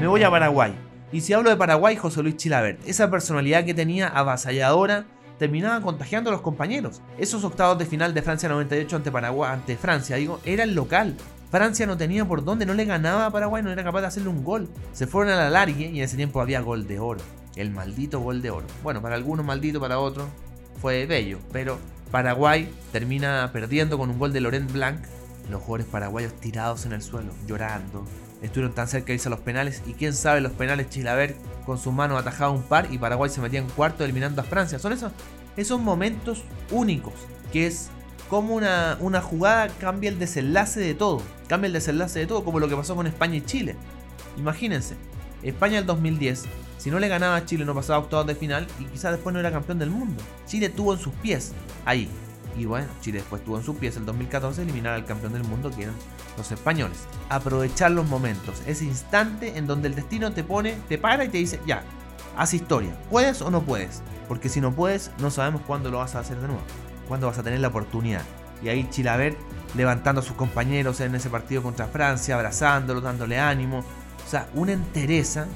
Me 0.00 0.08
voy 0.08 0.24
a 0.24 0.30
Paraguay. 0.30 0.74
Y 1.12 1.20
si 1.20 1.32
hablo 1.32 1.50
de 1.50 1.56
Paraguay, 1.56 1.96
José 1.96 2.22
Luis 2.22 2.36
Chilabert, 2.36 2.80
esa 2.86 3.10
personalidad 3.10 3.64
que 3.64 3.74
tenía 3.74 4.08
avasalladora 4.08 5.06
terminaba 5.38 5.80
contagiando 5.80 6.30
a 6.30 6.32
los 6.32 6.42
compañeros. 6.42 7.00
Esos 7.16 7.44
octavos 7.44 7.78
de 7.78 7.86
final 7.86 8.14
de 8.14 8.22
Francia 8.22 8.48
98 8.48 8.96
ante 8.96 9.10
Paraguay, 9.10 9.52
ante 9.52 9.76
Francia, 9.76 10.16
digo, 10.16 10.40
era 10.44 10.64
el 10.64 10.74
local. 10.74 11.16
Francia 11.50 11.86
no 11.86 11.96
tenía 11.96 12.26
por 12.26 12.44
dónde, 12.44 12.66
no 12.66 12.74
le 12.74 12.84
ganaba 12.84 13.26
a 13.26 13.30
Paraguay, 13.30 13.62
no 13.62 13.70
era 13.70 13.82
capaz 13.82 14.02
de 14.02 14.08
hacerle 14.08 14.28
un 14.28 14.44
gol. 14.44 14.68
Se 14.92 15.06
fueron 15.06 15.32
a 15.32 15.36
la 15.36 15.50
largue 15.50 15.86
y 15.86 15.98
en 15.98 16.04
ese 16.04 16.16
tiempo 16.16 16.40
había 16.40 16.60
gol 16.60 16.86
de 16.86 16.98
oro. 16.98 17.20
El 17.56 17.70
maldito 17.70 18.20
gol 18.20 18.42
de 18.42 18.50
oro. 18.50 18.66
Bueno, 18.82 19.00
para 19.00 19.14
algunos 19.14 19.46
maldito, 19.46 19.80
para 19.80 19.98
otros 19.98 20.26
fue 20.80 21.06
bello, 21.06 21.38
pero 21.52 21.78
Paraguay 22.10 22.70
termina 22.92 23.50
perdiendo 23.52 23.98
con 23.98 24.10
un 24.10 24.18
gol 24.18 24.32
de 24.32 24.40
Laurent 24.40 24.70
Blanc. 24.70 25.00
Los 25.50 25.62
jugadores 25.62 25.86
paraguayos 25.86 26.34
tirados 26.34 26.84
en 26.84 26.92
el 26.92 27.00
suelo, 27.00 27.32
llorando, 27.46 28.04
estuvieron 28.42 28.74
tan 28.74 28.88
cerca 28.88 29.08
de 29.08 29.14
irse 29.14 29.28
a 29.28 29.30
los 29.30 29.40
penales 29.40 29.82
y 29.86 29.94
quién 29.94 30.14
sabe 30.14 30.40
los 30.40 30.52
penales 30.52 30.88
Chilaver 30.90 31.36
con 31.66 31.78
sus 31.78 31.92
manos 31.92 32.18
atajaba 32.18 32.50
un 32.50 32.62
par 32.62 32.88
y 32.90 32.98
Paraguay 32.98 33.30
se 33.30 33.40
metía 33.40 33.60
en 33.60 33.68
cuarto 33.68 34.04
eliminando 34.04 34.40
a 34.40 34.44
Francia. 34.44 34.78
Son 34.78 34.92
esos, 34.92 35.12
esos 35.56 35.80
momentos 35.80 36.44
únicos 36.70 37.14
que 37.52 37.66
es 37.66 37.90
como 38.28 38.54
una, 38.54 38.98
una 39.00 39.20
jugada 39.20 39.68
cambia 39.68 40.10
el 40.10 40.18
desenlace 40.18 40.80
de 40.80 40.94
todo. 40.94 41.22
Cambia 41.48 41.66
el 41.66 41.72
desenlace 41.72 42.18
de 42.18 42.26
todo, 42.26 42.44
como 42.44 42.60
lo 42.60 42.68
que 42.68 42.76
pasó 42.76 42.94
con 42.94 43.06
España 43.06 43.36
y 43.36 43.40
Chile. 43.40 43.74
Imagínense, 44.36 44.96
España 45.42 45.78
el 45.78 45.86
2010, 45.86 46.44
si 46.78 46.90
no 46.90 46.98
le 46.98 47.08
ganaba 47.08 47.36
a 47.36 47.44
Chile 47.44 47.64
no 47.64 47.74
pasaba 47.74 47.98
a 47.98 48.02
octavos 48.02 48.26
de 48.26 48.34
final 48.34 48.66
y 48.78 48.84
quizás 48.84 49.12
después 49.12 49.32
no 49.32 49.40
era 49.40 49.50
campeón 49.50 49.78
del 49.78 49.90
mundo. 49.90 50.22
Chile 50.46 50.68
tuvo 50.68 50.94
en 50.94 51.00
sus 51.00 51.12
pies 51.14 51.52
ahí. 51.84 52.08
Y 52.58 52.66
bueno, 52.66 52.88
Chile 53.00 53.18
después 53.18 53.44
tuvo 53.44 53.58
en 53.58 53.64
sus 53.64 53.76
pies 53.76 53.96
el 53.96 54.04
2014 54.04 54.62
eliminar 54.62 54.94
al 54.94 55.04
campeón 55.04 55.32
del 55.32 55.44
mundo 55.44 55.70
que 55.70 55.84
eran 55.84 55.94
los 56.36 56.50
españoles. 56.50 56.98
Aprovechar 57.28 57.92
los 57.92 58.06
momentos, 58.06 58.62
ese 58.66 58.84
instante 58.84 59.56
en 59.56 59.66
donde 59.66 59.88
el 59.88 59.94
destino 59.94 60.32
te 60.32 60.44
pone, 60.44 60.76
te 60.88 60.98
para 60.98 61.24
y 61.24 61.28
te 61.28 61.38
dice, 61.38 61.60
ya, 61.66 61.82
haz 62.36 62.54
historia. 62.54 62.90
¿Puedes 63.10 63.40
o 63.42 63.50
no 63.50 63.62
puedes? 63.62 64.02
Porque 64.26 64.48
si 64.48 64.60
no 64.60 64.72
puedes, 64.72 65.12
no 65.18 65.30
sabemos 65.30 65.62
cuándo 65.62 65.90
lo 65.90 65.98
vas 65.98 66.14
a 66.14 66.20
hacer 66.20 66.38
de 66.38 66.48
nuevo 66.48 66.62
cuándo 67.08 67.26
vas 67.26 67.38
a 67.38 67.42
tener 67.42 67.58
la 67.58 67.68
oportunidad. 67.68 68.22
Y 68.62 68.68
ahí 68.68 68.88
Chilaver 68.90 69.36
levantando 69.74 70.20
a 70.20 70.24
sus 70.24 70.36
compañeros 70.36 71.00
en 71.00 71.14
ese 71.14 71.30
partido 71.30 71.62
contra 71.62 71.86
Francia, 71.86 72.36
abrazándolo, 72.36 73.00
dándole 73.00 73.38
ánimo. 73.40 73.78
O 73.78 74.30
sea, 74.30 74.48
una 74.54 74.72
entereza, 74.72 75.46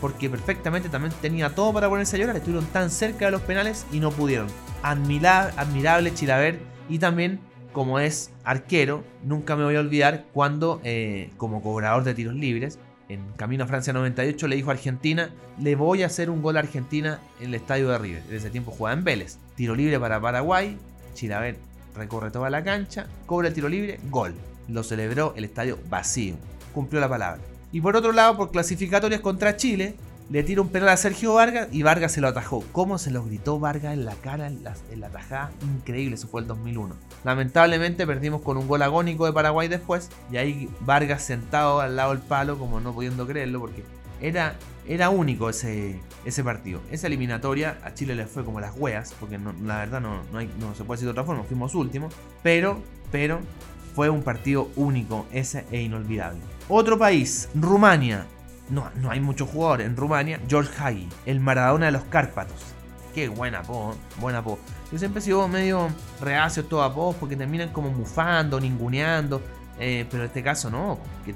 porque 0.00 0.28
perfectamente 0.28 0.88
también 0.88 1.12
tenía 1.20 1.54
todo 1.54 1.72
para 1.72 1.88
ponerse 1.88 2.16
a 2.16 2.20
llorar. 2.20 2.36
Estuvieron 2.36 2.66
tan 2.66 2.90
cerca 2.90 3.24
de 3.24 3.30
los 3.32 3.42
penales 3.42 3.86
y 3.90 4.00
no 4.00 4.10
pudieron. 4.10 4.48
Admirable 4.82 6.14
Chilaver 6.14 6.58
y 6.88 6.98
también 6.98 7.40
como 7.72 8.00
es 8.00 8.32
arquero, 8.44 9.04
nunca 9.22 9.56
me 9.56 9.64
voy 9.64 9.76
a 9.76 9.80
olvidar 9.80 10.24
cuando 10.32 10.80
eh, 10.82 11.30
como 11.36 11.62
cobrador 11.62 12.04
de 12.04 12.14
tiros 12.14 12.34
libres, 12.34 12.78
en 13.08 13.20
Camino 13.36 13.64
a 13.64 13.66
Francia 13.66 13.92
98 13.92 14.48
le 14.48 14.56
dijo 14.56 14.70
a 14.70 14.74
Argentina, 14.74 15.30
le 15.58 15.74
voy 15.74 16.02
a 16.02 16.06
hacer 16.06 16.30
un 16.30 16.42
gol 16.42 16.56
a 16.56 16.60
Argentina 16.60 17.20
en 17.40 17.48
el 17.48 17.54
estadio 17.54 17.88
de 17.88 17.98
River. 17.98 18.22
En 18.28 18.36
ese 18.36 18.50
tiempo 18.50 18.70
jugaba 18.70 18.96
en 18.96 19.04
Vélez. 19.04 19.38
Tiro 19.56 19.74
libre 19.74 19.98
para 19.98 20.20
Paraguay, 20.20 20.76
Chilaver 21.14 21.56
recorre 21.96 22.30
toda 22.30 22.50
la 22.50 22.62
cancha, 22.62 23.06
cobra 23.26 23.48
el 23.48 23.54
tiro 23.54 23.68
libre, 23.68 23.98
gol. 24.10 24.34
Lo 24.68 24.84
celebró 24.84 25.34
el 25.36 25.44
estadio 25.44 25.78
vacío. 25.88 26.36
Cumplió 26.72 27.00
la 27.00 27.08
palabra. 27.08 27.40
Y 27.72 27.80
por 27.80 27.96
otro 27.96 28.12
lado, 28.12 28.36
por 28.36 28.50
clasificatorias 28.50 29.20
contra 29.20 29.56
Chile, 29.56 29.94
le 30.30 30.44
tira 30.44 30.62
un 30.62 30.68
penal 30.68 30.90
a 30.90 30.96
Sergio 30.96 31.34
Vargas 31.34 31.68
y 31.72 31.82
Vargas 31.82 32.12
se 32.12 32.20
lo 32.20 32.28
atajó. 32.28 32.62
¿Cómo 32.70 32.98
se 32.98 33.10
lo 33.10 33.24
gritó 33.24 33.58
Vargas 33.58 33.94
en 33.94 34.04
la 34.04 34.14
cara 34.14 34.46
en 34.46 34.62
la, 34.62 34.76
en 34.92 35.00
tajada? 35.00 35.50
Increíble, 35.60 36.14
eso 36.14 36.28
fue 36.28 36.40
el 36.40 36.46
2001. 36.46 36.94
Lamentablemente 37.24 38.06
perdimos 38.06 38.40
con 38.40 38.56
un 38.56 38.68
gol 38.68 38.82
agónico 38.82 39.26
de 39.26 39.32
Paraguay 39.32 39.66
después 39.66 40.08
y 40.30 40.36
ahí 40.36 40.70
Vargas 40.82 41.24
sentado 41.24 41.80
al 41.80 41.96
lado 41.96 42.12
del 42.12 42.20
palo 42.20 42.58
como 42.58 42.78
no 42.78 42.94
pudiendo 42.94 43.26
creerlo 43.26 43.58
porque 43.58 43.82
era, 44.20 44.54
era 44.86 45.10
único 45.10 45.50
ese, 45.50 45.98
ese 46.24 46.44
partido. 46.44 46.80
Esa 46.92 47.08
eliminatoria 47.08 47.78
a 47.82 47.92
Chile 47.94 48.14
le 48.14 48.26
fue 48.26 48.44
como 48.44 48.60
las 48.60 48.76
hueas, 48.76 49.12
porque 49.18 49.36
la 49.36 49.78
verdad 49.78 50.00
no, 50.00 50.22
no, 50.32 50.40
no 50.60 50.74
se 50.76 50.84
puede 50.84 50.98
decir 50.98 51.06
de 51.06 51.10
otra 51.10 51.24
forma, 51.24 51.42
fuimos 51.42 51.74
últimos, 51.74 52.14
pero, 52.44 52.80
pero 53.10 53.40
fue 53.96 54.08
un 54.10 54.22
partido 54.22 54.68
único, 54.76 55.26
ese 55.32 55.64
e 55.72 55.80
inolvidable. 55.80 56.40
Otro 56.68 56.96
país, 56.98 57.48
Rumania, 57.52 58.26
no, 58.70 58.90
no 58.96 59.10
hay 59.10 59.20
muchos 59.20 59.48
jugadores 59.48 59.86
en 59.86 59.96
Rumania. 59.96 60.40
George 60.48 60.70
Hagi, 60.78 61.08
el 61.26 61.40
Maradona 61.40 61.86
de 61.86 61.92
los 61.92 62.04
Cárpatos. 62.04 62.58
Qué 63.14 63.28
buena 63.28 63.62
po, 63.62 63.94
buena 64.20 64.42
po. 64.42 64.58
Yo 64.92 64.98
siempre 64.98 65.20
he 65.20 65.22
sido 65.22 65.46
medio 65.48 65.88
reacio 66.20 66.62
a 66.62 66.64
estos 66.64 66.82
apodos 66.82 67.16
porque 67.16 67.36
terminan 67.36 67.70
como 67.70 67.90
mufando, 67.90 68.60
ninguneando. 68.60 69.42
Eh, 69.78 70.06
pero 70.10 70.22
en 70.22 70.28
este 70.28 70.42
caso 70.42 70.70
no. 70.70 70.98
Que, 71.24 71.34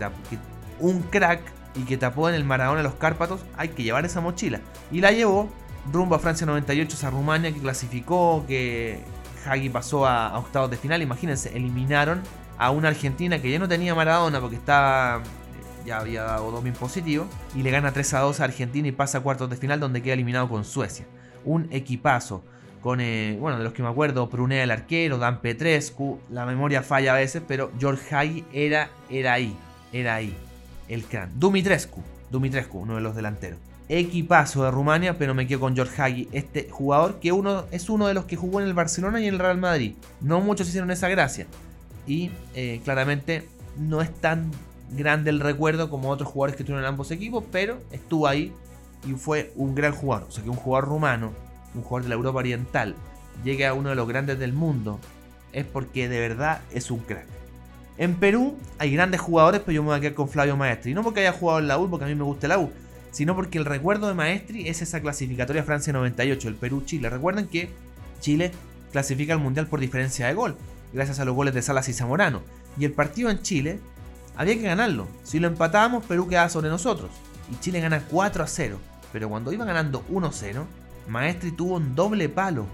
un 0.80 1.02
crack 1.02 1.40
y 1.74 1.82
que 1.82 1.96
tapó 1.96 2.28
en 2.28 2.34
el 2.36 2.44
Maradona 2.44 2.78
de 2.78 2.84
los 2.84 2.94
Cárpatos, 2.94 3.40
hay 3.56 3.68
que 3.70 3.82
llevar 3.82 4.04
esa 4.04 4.20
mochila. 4.20 4.60
Y 4.92 5.00
la 5.00 5.10
llevó 5.10 5.48
rumbo 5.92 6.14
a 6.14 6.18
Francia 6.18 6.46
98, 6.46 6.96
esa 6.96 7.10
Rumania 7.10 7.52
que 7.52 7.60
clasificó, 7.60 8.44
que 8.46 9.02
Hagi 9.46 9.68
pasó 9.68 10.06
a 10.06 10.38
octavos 10.38 10.70
de 10.70 10.76
final. 10.76 11.02
Imagínense, 11.02 11.56
eliminaron 11.56 12.22
a 12.58 12.70
una 12.70 12.88
Argentina 12.88 13.40
que 13.40 13.50
ya 13.50 13.58
no 13.58 13.68
tenía 13.68 13.94
Maradona 13.94 14.40
porque 14.40 14.56
estaba 14.56 15.22
ya 15.84 15.98
había 15.98 16.22
dado 16.22 16.50
dominio 16.50 16.78
positivo, 16.78 17.26
y 17.54 17.62
le 17.62 17.70
gana 17.70 17.92
3 17.92 18.14
a 18.14 18.20
2 18.20 18.40
a 18.40 18.44
Argentina 18.44 18.88
y 18.88 18.92
pasa 18.92 19.18
a 19.18 19.20
cuartos 19.20 19.50
de 19.50 19.56
final 19.56 19.80
donde 19.80 20.02
queda 20.02 20.14
eliminado 20.14 20.48
con 20.48 20.64
Suecia. 20.64 21.06
Un 21.44 21.68
equipazo 21.70 22.42
con, 22.84 23.00
eh, 23.00 23.38
bueno, 23.40 23.56
de 23.56 23.64
los 23.64 23.72
que 23.72 23.82
me 23.82 23.88
acuerdo, 23.88 24.28
Prunea 24.28 24.62
el 24.62 24.70
arquero, 24.70 25.16
Dan 25.16 25.40
Petrescu, 25.40 26.20
la 26.28 26.44
memoria 26.44 26.82
falla 26.82 27.14
a 27.14 27.16
veces, 27.16 27.42
pero 27.48 27.72
George 27.78 28.14
Hagi 28.14 28.44
era, 28.52 28.90
era 29.08 29.32
ahí, 29.32 29.56
era 29.90 30.16
ahí, 30.16 30.36
el 30.88 31.04
cran. 31.04 31.30
Dumitrescu, 31.40 32.02
Dumitrescu, 32.30 32.80
uno 32.80 32.96
de 32.96 33.00
los 33.00 33.16
delanteros. 33.16 33.58
Equipazo 33.88 34.64
de 34.64 34.70
Rumania, 34.70 35.16
pero 35.16 35.34
me 35.34 35.46
quedo 35.46 35.60
con 35.60 35.74
George 35.74 36.00
Hagi, 36.00 36.28
este 36.32 36.68
jugador 36.70 37.20
que 37.20 37.32
uno, 37.32 37.64
es 37.70 37.88
uno 37.88 38.06
de 38.06 38.12
los 38.12 38.26
que 38.26 38.36
jugó 38.36 38.60
en 38.60 38.66
el 38.66 38.74
Barcelona 38.74 39.18
y 39.18 39.28
en 39.28 39.34
el 39.34 39.40
Real 39.40 39.56
Madrid. 39.56 39.94
No 40.20 40.40
muchos 40.40 40.68
hicieron 40.68 40.90
esa 40.90 41.08
gracia. 41.08 41.46
Y 42.06 42.32
eh, 42.54 42.82
claramente 42.84 43.48
no 43.78 44.02
es 44.02 44.12
tan 44.20 44.50
grande 44.90 45.30
el 45.30 45.40
recuerdo 45.40 45.90
como 45.90 46.10
otros 46.10 46.28
jugadores 46.28 46.56
que 46.56 46.62
estuvieron 46.62 46.84
en 46.84 46.88
ambos 46.88 47.10
equipos, 47.10 47.44
pero 47.50 47.80
estuvo 47.90 48.26
ahí 48.26 48.52
y 49.06 49.12
fue 49.12 49.52
un 49.56 49.74
gran 49.74 49.92
jugador. 49.92 50.28
O 50.28 50.30
sea 50.30 50.42
que 50.42 50.50
un 50.50 50.56
jugador 50.56 50.88
rumano, 50.88 51.32
un 51.74 51.82
jugador 51.82 52.04
de 52.04 52.08
la 52.10 52.14
Europa 52.14 52.38
Oriental, 52.38 52.94
llegue 53.42 53.66
a 53.66 53.74
uno 53.74 53.90
de 53.90 53.94
los 53.94 54.08
grandes 54.08 54.38
del 54.38 54.52
mundo, 54.52 55.00
es 55.52 55.64
porque 55.64 56.08
de 56.08 56.20
verdad 56.20 56.60
es 56.72 56.90
un 56.90 57.00
crack. 57.00 57.26
En 57.96 58.14
Perú 58.14 58.56
hay 58.78 58.92
grandes 58.92 59.20
jugadores, 59.20 59.60
pero 59.60 59.72
yo 59.72 59.82
me 59.82 59.88
voy 59.88 59.98
a 59.98 60.00
quedar 60.00 60.14
con 60.14 60.28
Flavio 60.28 60.56
Maestri. 60.56 60.94
No 60.94 61.02
porque 61.02 61.20
haya 61.20 61.32
jugado 61.32 61.60
en 61.60 61.68
la 61.68 61.78
U, 61.78 61.88
porque 61.88 62.04
a 62.04 62.08
mí 62.08 62.14
me 62.14 62.24
gusta 62.24 62.48
la 62.48 62.58
U, 62.58 62.70
sino 63.12 63.36
porque 63.36 63.58
el 63.58 63.64
recuerdo 63.64 64.08
de 64.08 64.14
Maestri 64.14 64.68
es 64.68 64.82
esa 64.82 65.00
clasificatoria 65.00 65.62
Francia 65.62 65.92
98, 65.92 66.48
el 66.48 66.54
Perú-Chile. 66.56 67.08
Recuerden 67.08 67.46
que 67.46 67.68
Chile 68.20 68.50
clasifica 68.90 69.32
al 69.32 69.38
Mundial 69.38 69.68
por 69.68 69.80
diferencia 69.80 70.26
de 70.26 70.34
gol, 70.34 70.56
gracias 70.92 71.20
a 71.20 71.24
los 71.24 71.34
goles 71.34 71.54
de 71.54 71.62
Salas 71.62 71.88
y 71.88 71.92
Zamorano. 71.92 72.42
Y 72.76 72.84
el 72.84 72.92
partido 72.92 73.30
en 73.30 73.40
Chile 73.42 73.78
había 74.36 74.54
que 74.54 74.62
ganarlo. 74.62 75.06
Si 75.22 75.38
lo 75.38 75.48
empatábamos, 75.48 76.04
Perú 76.04 76.28
quedaba 76.28 76.48
sobre 76.48 76.68
nosotros. 76.68 77.10
Y 77.50 77.58
Chile 77.60 77.80
gana 77.80 78.04
4 78.08 78.42
a 78.42 78.46
0. 78.46 78.78
Pero 79.12 79.28
cuando 79.28 79.52
iba 79.52 79.64
ganando 79.64 80.04
1 80.08 80.30
0, 80.32 80.66
Maestri 81.08 81.52
tuvo 81.52 81.76
un 81.76 81.94
doble 81.94 82.28
palo 82.28 82.66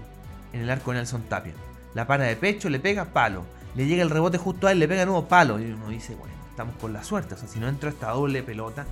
en 0.53 0.61
el 0.61 0.69
arco 0.69 0.91
de 0.91 0.97
Nelson 0.97 1.23
Tapia. 1.23 1.53
La 1.93 2.07
para 2.07 2.25
de 2.25 2.35
pecho, 2.35 2.69
le 2.69 2.79
pega 2.79 3.05
palo. 3.05 3.43
Le 3.75 3.85
llega 3.85 4.01
el 4.01 4.09
rebote 4.09 4.37
justo 4.37 4.67
a 4.67 4.71
él, 4.71 4.79
le 4.79 4.87
pega 4.87 5.05
nuevo 5.05 5.27
palo. 5.27 5.59
Y 5.59 5.65
uno 5.65 5.89
dice, 5.89 6.15
bueno, 6.15 6.33
estamos 6.49 6.75
con 6.77 6.93
la 6.93 7.03
suerte. 7.03 7.35
O 7.35 7.37
sea, 7.37 7.47
si 7.47 7.59
no 7.59 7.67
entró 7.67 7.89
esta 7.89 8.11
doble 8.11 8.43
pelota, 8.43 8.85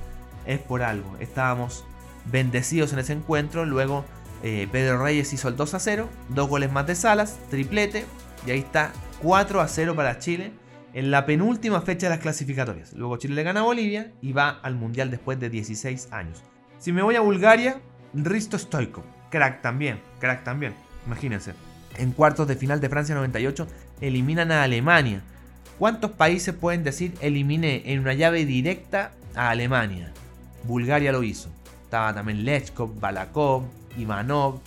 es 0.46 0.60
por 0.60 0.84
algo. 0.84 1.18
Estábamos 1.20 1.84
bendecidos 2.26 2.94
en 2.94 3.00
ese 3.00 3.14
encuentro. 3.14 3.66
Luego 3.66 4.06
eh, 4.44 4.68
Pedro 4.72 5.04
Reyes 5.04 5.34
hizo 5.34 5.48
el 5.48 5.56
2 5.56 5.74
a 5.74 5.80
0. 5.80 6.10
Dos 6.30 6.50
goles 6.50 6.72
más 6.72 6.86
de 6.86 6.96
Salas, 6.96 7.38
triplete. 7.50 8.06
Y 8.46 8.52
ahí 8.52 8.60
está 8.60 8.92
4 9.24 9.60
a 9.60 9.68
0 9.68 9.96
para 9.96 10.20
Chile 10.20 10.54
en 10.94 11.12
la 11.12 11.26
penúltima 11.26 11.82
fecha 11.82 12.08
de 12.08 12.16
las 12.16 12.22
clasificatorias. 12.22 12.94
Luego 12.94 13.18
Chile 13.18 13.36
le 13.36 13.44
gana 13.44 13.62
a 13.62 13.64
Bolivia 13.64 14.12
y 14.22 14.34
va 14.34 14.50
al 14.50 14.76
Mundial 14.76 15.12
después 15.12 15.40
de 15.40 15.50
16 15.50 16.10
años. 16.12 16.44
Si 16.80 16.92
me 16.92 17.02
voy 17.02 17.16
a 17.16 17.22
Bulgaria, 17.22 17.80
Risto 18.14 18.58
Stoikov, 18.58 19.04
crack 19.30 19.62
también, 19.62 20.00
crack 20.20 20.44
también, 20.44 20.74
imagínense. 21.06 21.54
En 21.98 22.12
cuartos 22.12 22.48
de 22.48 22.56
final 22.56 22.80
de 22.80 22.90
Francia 22.90 23.16
98 23.16 23.68
eliminan 24.02 24.52
a 24.52 24.64
Alemania. 24.64 25.22
¿Cuántos 25.78 26.12
países 26.12 26.54
pueden 26.54 26.84
decir 26.84 27.14
eliminé 27.22 27.84
en 27.86 28.00
una 28.00 28.14
llave 28.14 28.46
directa 28.46 29.12
a 29.36 29.50
Alemania? 29.50 30.12
Bulgaria 30.64 31.12
lo 31.12 31.24
hizo. 31.24 31.50
Estaba 31.84 32.14
también 32.14 32.46
Lechkov, 32.46 33.00
Balakov, 33.00 33.64
Ivanov. 33.98 34.60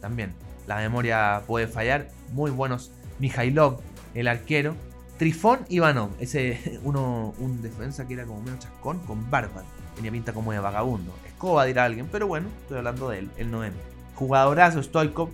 También 0.00 0.32
la 0.66 0.76
memoria 0.76 1.42
puede 1.46 1.66
fallar. 1.66 2.08
Muy 2.32 2.50
buenos. 2.50 2.90
Mijailov, 3.18 3.80
el 4.14 4.28
arquero. 4.28 4.76
Trifón 5.20 5.66
Ivanov, 5.68 6.08
ese 6.18 6.80
uno, 6.82 7.34
un 7.36 7.60
defensa 7.60 8.08
que 8.08 8.14
era 8.14 8.24
como 8.24 8.40
menos 8.40 8.60
chascón, 8.60 9.00
con 9.00 9.30
barba. 9.30 9.64
Tenía 9.94 10.10
pinta 10.10 10.32
como 10.32 10.50
de 10.50 10.60
vagabundo. 10.60 11.14
Escoba 11.26 11.66
dirá 11.66 11.84
alguien, 11.84 12.08
pero 12.10 12.26
bueno, 12.26 12.48
estoy 12.62 12.78
hablando 12.78 13.10
de 13.10 13.18
él, 13.18 13.30
el 13.36 13.50
Noemi. 13.50 13.76
Jugadorazo 14.14 14.82
Stoikov, 14.82 15.28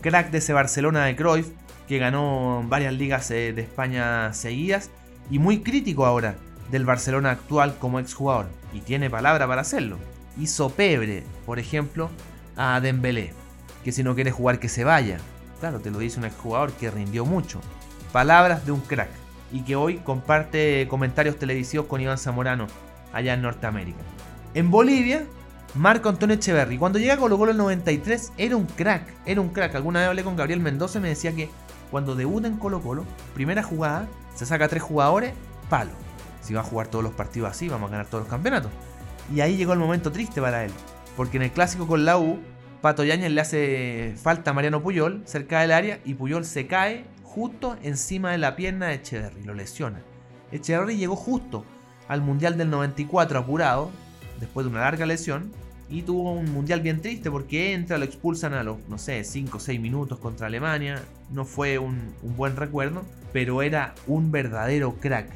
crack 0.00 0.30
de 0.30 0.38
ese 0.38 0.52
Barcelona 0.52 1.06
de 1.06 1.16
Cruyff, 1.16 1.48
que 1.88 1.98
ganó 1.98 2.64
varias 2.68 2.94
ligas 2.94 3.32
eh, 3.32 3.52
de 3.52 3.62
España 3.62 4.32
seguidas. 4.32 4.90
Y 5.28 5.40
muy 5.40 5.60
crítico 5.60 6.06
ahora 6.06 6.36
del 6.70 6.84
Barcelona 6.84 7.32
actual 7.32 7.76
como 7.80 7.98
exjugador. 7.98 8.46
Y 8.72 8.78
tiene 8.78 9.10
palabra 9.10 9.48
para 9.48 9.62
hacerlo. 9.62 9.98
Hizo 10.38 10.70
pebre, 10.70 11.24
por 11.46 11.58
ejemplo, 11.58 12.10
a 12.54 12.78
Dembélé. 12.78 13.32
Que 13.82 13.90
si 13.90 14.04
no 14.04 14.14
quiere 14.14 14.30
jugar 14.30 14.60
que 14.60 14.68
se 14.68 14.84
vaya. 14.84 15.18
Claro, 15.58 15.80
te 15.80 15.90
lo 15.90 15.98
dice 15.98 16.20
un 16.20 16.26
exjugador 16.26 16.70
que 16.74 16.92
rindió 16.92 17.24
mucho. 17.24 17.60
Palabras 18.12 18.64
de 18.66 18.70
un 18.70 18.80
crack 18.82 19.21
y 19.52 19.62
que 19.62 19.76
hoy 19.76 19.98
comparte 19.98 20.86
comentarios 20.88 21.38
televisivos 21.38 21.86
con 21.86 22.00
Iván 22.00 22.18
Zamorano 22.18 22.66
allá 23.12 23.34
en 23.34 23.42
Norteamérica. 23.42 24.00
En 24.54 24.70
Bolivia, 24.70 25.24
Marco 25.74 26.08
Antonio 26.08 26.36
Echeverri. 26.36 26.78
Cuando 26.78 26.98
llega 26.98 27.14
a 27.14 27.16
Colo 27.18 27.38
Colo 27.38 27.52
el 27.52 27.56
93 27.58 28.32
era 28.38 28.56
un 28.56 28.66
crack, 28.66 29.06
era 29.26 29.40
un 29.40 29.50
crack. 29.50 29.74
Alguna 29.74 30.00
vez 30.00 30.08
hablé 30.08 30.24
con 30.24 30.36
Gabriel 30.36 30.60
Mendoza 30.60 30.98
y 30.98 31.02
me 31.02 31.08
decía 31.08 31.32
que 31.32 31.48
cuando 31.90 32.14
debuta 32.14 32.48
en 32.48 32.56
Colo 32.56 32.80
Colo, 32.80 33.04
primera 33.34 33.62
jugada, 33.62 34.08
se 34.34 34.46
saca 34.46 34.68
tres 34.68 34.82
jugadores, 34.82 35.34
palo. 35.68 35.92
Si 36.40 36.54
va 36.54 36.60
a 36.60 36.64
jugar 36.64 36.88
todos 36.88 37.04
los 37.04 37.12
partidos 37.12 37.50
así, 37.50 37.68
vamos 37.68 37.88
a 37.88 37.92
ganar 37.92 38.06
todos 38.06 38.24
los 38.24 38.30
campeonatos. 38.30 38.70
Y 39.32 39.40
ahí 39.40 39.56
llegó 39.56 39.72
el 39.74 39.78
momento 39.78 40.10
triste 40.10 40.40
para 40.40 40.64
él. 40.64 40.72
Porque 41.16 41.36
en 41.36 41.44
el 41.44 41.52
clásico 41.52 41.86
con 41.86 42.04
la 42.04 42.18
U, 42.18 42.40
Pato 42.80 43.04
Yañez 43.04 43.30
le 43.30 43.40
hace 43.40 44.14
falta 44.20 44.50
a 44.50 44.54
Mariano 44.54 44.82
Puyol 44.82 45.22
cerca 45.24 45.60
del 45.60 45.70
área 45.70 46.00
y 46.04 46.14
Puyol 46.14 46.44
se 46.44 46.66
cae 46.66 47.04
justo 47.34 47.78
encima 47.82 48.32
de 48.32 48.38
la 48.38 48.56
pierna 48.56 48.88
de 48.88 48.94
Echeverry, 48.94 49.42
lo 49.44 49.54
lesiona. 49.54 50.02
Echeverry 50.50 50.96
llegó 50.96 51.16
justo 51.16 51.64
al 52.06 52.20
Mundial 52.20 52.58
del 52.58 52.68
94 52.68 53.38
apurado, 53.38 53.90
después 54.38 54.66
de 54.66 54.70
una 54.70 54.82
larga 54.82 55.06
lesión, 55.06 55.50
y 55.88 56.02
tuvo 56.02 56.32
un 56.32 56.52
Mundial 56.52 56.82
bien 56.82 57.00
triste 57.00 57.30
porque 57.30 57.72
entra, 57.72 57.96
lo 57.96 58.04
expulsan 58.04 58.52
a 58.52 58.62
los, 58.62 58.76
no 58.88 58.98
sé, 58.98 59.24
5 59.24 59.56
o 59.56 59.60
6 59.60 59.80
minutos 59.80 60.18
contra 60.18 60.46
Alemania. 60.46 61.02
No 61.30 61.46
fue 61.46 61.78
un, 61.78 62.14
un 62.22 62.36
buen 62.36 62.56
recuerdo, 62.56 63.02
pero 63.32 63.62
era 63.62 63.94
un 64.06 64.30
verdadero 64.30 64.94
crack 65.00 65.30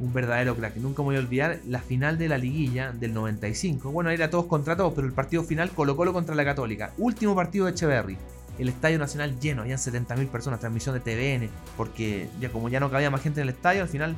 un 0.00 0.12
verdadero 0.12 0.56
crack. 0.56 0.76
Nunca 0.76 1.02
me 1.02 1.06
voy 1.06 1.16
a 1.16 1.20
olvidar 1.20 1.60
la 1.68 1.78
final 1.80 2.18
de 2.18 2.28
la 2.28 2.36
liguilla 2.36 2.90
del 2.92 3.14
95. 3.14 3.92
Bueno, 3.92 4.10
era 4.10 4.30
todos 4.30 4.46
contra 4.46 4.76
todos, 4.76 4.94
pero 4.94 5.06
el 5.06 5.12
partido 5.12 5.44
final 5.44 5.70
Colo 5.70 5.96
Colo 5.96 6.12
contra 6.12 6.34
la 6.34 6.44
Católica. 6.44 6.92
Último 6.98 7.36
partido 7.36 7.66
de 7.66 7.72
Echeverry. 7.72 8.18
El 8.58 8.68
Estadio 8.68 8.98
Nacional 8.98 9.38
lleno, 9.40 9.62
habían 9.62 9.78
70.000 9.78 10.28
personas, 10.28 10.60
transmisión 10.60 10.94
de 10.94 11.00
TVN, 11.00 11.50
porque 11.76 12.28
ya 12.40 12.50
como 12.50 12.68
ya 12.68 12.80
no 12.80 12.90
cabía 12.90 13.10
más 13.10 13.22
gente 13.22 13.40
en 13.40 13.48
el 13.48 13.54
estadio, 13.54 13.82
al 13.82 13.88
final 13.88 14.14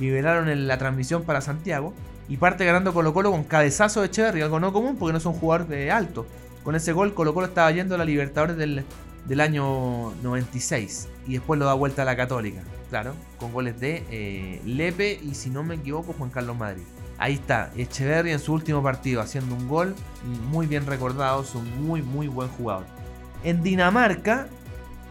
liberaron 0.00 0.66
la 0.66 0.78
transmisión 0.78 1.24
para 1.24 1.40
Santiago 1.40 1.94
y 2.28 2.36
parte 2.36 2.64
ganando 2.64 2.92
Colo 2.92 3.14
Colo 3.14 3.30
con 3.30 3.44
cabezazo 3.44 4.00
de 4.00 4.06
Echeverry, 4.06 4.42
algo 4.42 4.60
no 4.60 4.72
común 4.72 4.96
porque 4.96 5.12
no 5.12 5.20
son 5.20 5.34
jugadores 5.34 5.68
de 5.68 5.90
alto. 5.90 6.26
Con 6.64 6.74
ese 6.74 6.92
gol 6.92 7.14
Colo 7.14 7.34
Colo 7.34 7.46
estaba 7.46 7.70
yendo 7.70 7.94
a 7.94 7.98
la 7.98 8.04
Libertadores 8.04 8.56
del, 8.56 8.84
del 9.26 9.40
año 9.40 10.12
96 10.22 11.08
y 11.26 11.34
después 11.34 11.58
lo 11.58 11.66
da 11.66 11.74
vuelta 11.74 12.02
a 12.02 12.04
la 12.04 12.16
Católica, 12.16 12.62
claro, 12.90 13.14
con 13.38 13.52
goles 13.52 13.78
de 13.80 14.04
eh, 14.10 14.60
Lepe 14.64 15.20
y 15.22 15.34
si 15.34 15.50
no 15.50 15.62
me 15.62 15.76
equivoco 15.76 16.12
Juan 16.12 16.30
Carlos 16.30 16.56
Madrid. 16.56 16.82
Ahí 17.18 17.34
está, 17.34 17.70
Echeverry 17.76 18.32
en 18.32 18.40
su 18.40 18.52
último 18.52 18.82
partido 18.82 19.22
haciendo 19.22 19.54
un 19.54 19.68
gol, 19.68 19.94
muy 20.50 20.66
bien 20.66 20.84
recordado, 20.84 21.42
es 21.42 21.54
un 21.54 21.86
muy 21.86 22.02
muy 22.02 22.28
buen 22.28 22.48
jugador. 22.48 22.84
En 23.46 23.62
Dinamarca, 23.62 24.48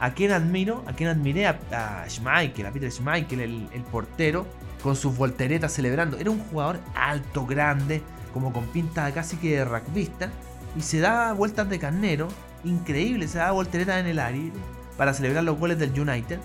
a 0.02 0.14
quien 0.14 0.34
admiro, 0.34 0.84
a 0.88 0.92
quien 0.92 1.08
admiré 1.08 1.48
a, 1.48 2.04
Schmeichel, 2.10 2.66
a 2.66 2.72
Peter 2.72 2.92
Schmeichel, 2.92 3.40
el, 3.40 3.82
portero, 3.90 4.46
con 4.84 4.98
sus 4.98 5.16
volteretas 5.16 5.72
celebrando. 5.72 6.18
Era 6.18 6.32
un 6.32 6.40
jugador 6.40 6.82
alto, 6.96 7.46
grande, 7.46 8.02
como 8.34 8.52
con 8.52 8.66
pinta 8.66 9.10
casi 9.14 9.38
que 9.38 9.60
de 9.60 9.64
rugbyista, 9.64 10.32
y 10.76 10.82
se 10.82 11.00
da 11.00 11.32
vueltas 11.32 11.70
de 11.70 11.80
carnero, 11.80 12.28
increíble, 12.66 13.30
se 13.30 13.38
da 13.38 13.52
voltereta 13.52 14.02
en 14.02 14.08
el 14.08 14.20
aire 14.20 14.52
para 14.98 15.14
celebrar 15.14 15.46
los 15.46 15.58
goles 15.58 15.80
del 15.80 15.98
United. 15.98 16.38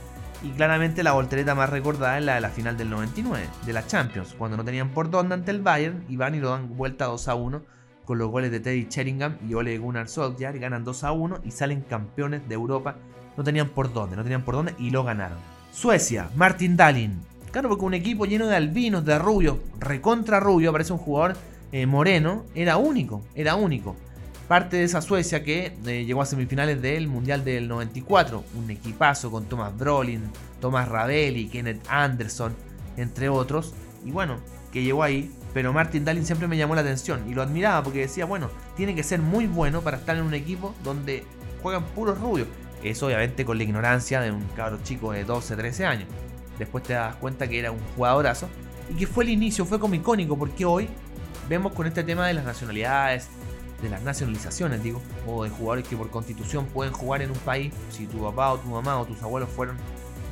Y 0.44 0.50
claramente 0.50 1.02
la 1.02 1.10
voltereta 1.10 1.56
más 1.56 1.70
recordada 1.70 2.18
es 2.18 2.24
la 2.24 2.36
de 2.36 2.40
la 2.40 2.50
final 2.50 2.76
del 2.76 2.88
99, 2.88 3.48
de 3.66 3.72
la 3.72 3.84
Champions, 3.84 4.36
cuando 4.38 4.56
no 4.56 4.64
tenían 4.64 4.90
por 4.90 5.10
dónde 5.10 5.34
ante 5.34 5.50
el 5.50 5.60
Bayern 5.60 6.04
y 6.08 6.14
van 6.14 6.36
y 6.36 6.38
lo 6.38 6.50
dan 6.50 6.76
vuelta 6.76 7.06
2 7.06 7.26
a 7.26 7.34
1 7.34 7.79
con 8.10 8.18
los 8.18 8.32
goles 8.32 8.50
de 8.50 8.58
Teddy 8.58 8.88
Sheringham 8.90 9.36
y 9.48 9.54
Ole 9.54 9.78
Gunnar 9.78 10.08
Solskjaer, 10.08 10.58
ganan 10.58 10.82
2 10.82 11.04
a 11.04 11.12
1 11.12 11.42
y 11.44 11.52
salen 11.52 11.82
campeones 11.82 12.48
de 12.48 12.56
Europa. 12.56 12.96
No 13.36 13.44
tenían 13.44 13.68
por 13.68 13.92
dónde, 13.92 14.16
no 14.16 14.24
tenían 14.24 14.42
por 14.42 14.56
dónde 14.56 14.74
y 14.80 14.90
lo 14.90 15.04
ganaron. 15.04 15.38
Suecia, 15.72 16.28
Martin 16.34 16.76
Dahlin. 16.76 17.20
Claro, 17.52 17.68
porque 17.68 17.84
un 17.84 17.94
equipo 17.94 18.26
lleno 18.26 18.48
de 18.48 18.56
albinos, 18.56 19.04
de 19.04 19.16
rubio, 19.16 19.60
recontra 19.78 20.40
rubio, 20.40 20.72
parece 20.72 20.92
un 20.92 20.98
jugador 20.98 21.36
eh, 21.70 21.86
moreno, 21.86 22.46
era 22.56 22.78
único, 22.78 23.22
era 23.36 23.54
único 23.54 23.94
parte 24.48 24.78
de 24.78 24.82
esa 24.82 25.00
Suecia 25.00 25.44
que 25.44 25.76
eh, 25.86 26.04
llegó 26.04 26.22
a 26.22 26.26
semifinales 26.26 26.82
del 26.82 27.06
Mundial 27.06 27.44
del 27.44 27.68
94. 27.68 28.42
Un 28.56 28.70
equipazo 28.72 29.30
con 29.30 29.44
Thomas 29.44 29.78
Brolin, 29.78 30.22
Thomas 30.60 30.88
Ravelli, 30.88 31.46
Kenneth 31.46 31.86
Anderson, 31.88 32.56
entre 32.96 33.28
otros. 33.28 33.72
Y 34.04 34.10
bueno, 34.10 34.38
que 34.72 34.82
llegó 34.82 35.04
ahí. 35.04 35.30
Pero 35.52 35.72
Martin 35.72 36.04
Dahlin 36.04 36.24
siempre 36.24 36.46
me 36.46 36.56
llamó 36.56 36.74
la 36.74 36.82
atención 36.82 37.28
y 37.28 37.34
lo 37.34 37.42
admiraba 37.42 37.82
porque 37.82 38.00
decía, 38.00 38.24
bueno, 38.24 38.50
tiene 38.76 38.94
que 38.94 39.02
ser 39.02 39.20
muy 39.20 39.46
bueno 39.46 39.82
para 39.82 39.96
estar 39.96 40.16
en 40.16 40.22
un 40.22 40.34
equipo 40.34 40.74
donde 40.84 41.24
juegan 41.62 41.84
puros 41.84 42.18
rubios. 42.20 42.46
Eso 42.82 43.06
obviamente 43.06 43.44
con 43.44 43.58
la 43.58 43.64
ignorancia 43.64 44.20
de 44.20 44.30
un 44.30 44.44
cabro 44.56 44.78
chico 44.82 45.12
de 45.12 45.24
12, 45.24 45.56
13 45.56 45.86
años. 45.86 46.08
Después 46.58 46.84
te 46.84 46.92
das 46.92 47.16
cuenta 47.16 47.48
que 47.48 47.58
era 47.58 47.72
un 47.72 47.80
jugadorazo 47.96 48.48
y 48.88 48.94
que 48.94 49.06
fue 49.06 49.24
el 49.24 49.30
inicio, 49.30 49.64
fue 49.64 49.78
como 49.78 49.94
icónico 49.94 50.36
porque 50.38 50.64
hoy 50.64 50.88
vemos 51.48 51.72
con 51.72 51.86
este 51.86 52.04
tema 52.04 52.26
de 52.26 52.34
las 52.34 52.44
nacionalidades, 52.44 53.28
de 53.82 53.88
las 53.88 54.02
nacionalizaciones, 54.02 54.82
digo, 54.82 55.00
o 55.26 55.44
de 55.44 55.50
jugadores 55.50 55.86
que 55.86 55.96
por 55.96 56.10
constitución 56.10 56.66
pueden 56.66 56.92
jugar 56.92 57.22
en 57.22 57.30
un 57.30 57.38
país, 57.38 57.72
si 57.90 58.06
tu 58.06 58.22
papá 58.22 58.52
o 58.52 58.58
tu 58.58 58.68
mamá 58.68 58.98
o 59.00 59.06
tus 59.06 59.22
abuelos 59.22 59.48
fueron 59.48 59.76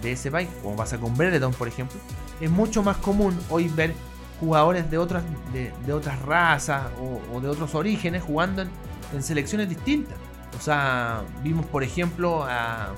de 0.02 0.12
ese 0.12 0.30
país, 0.30 0.48
como 0.62 0.76
pasa 0.76 0.98
con 0.98 1.16
Brereton, 1.16 1.52
por 1.54 1.66
ejemplo, 1.66 1.98
es 2.40 2.50
mucho 2.50 2.82
más 2.82 2.98
común 2.98 3.36
hoy 3.50 3.68
ver 3.68 3.94
jugadores 4.40 4.90
de 4.90 4.98
otras, 4.98 5.22
de, 5.52 5.92
otras 5.92 6.20
razas 6.22 6.84
o, 7.32 7.40
de 7.40 7.48
otros 7.48 7.74
orígenes 7.74 8.22
jugando 8.22 8.62
en, 8.62 9.22
selecciones 9.22 9.68
distintas. 9.68 10.16
O 10.56 10.60
sea, 10.60 11.22
vimos 11.42 11.66
por 11.66 11.82
ejemplo 11.82 12.44
a, 12.44 12.92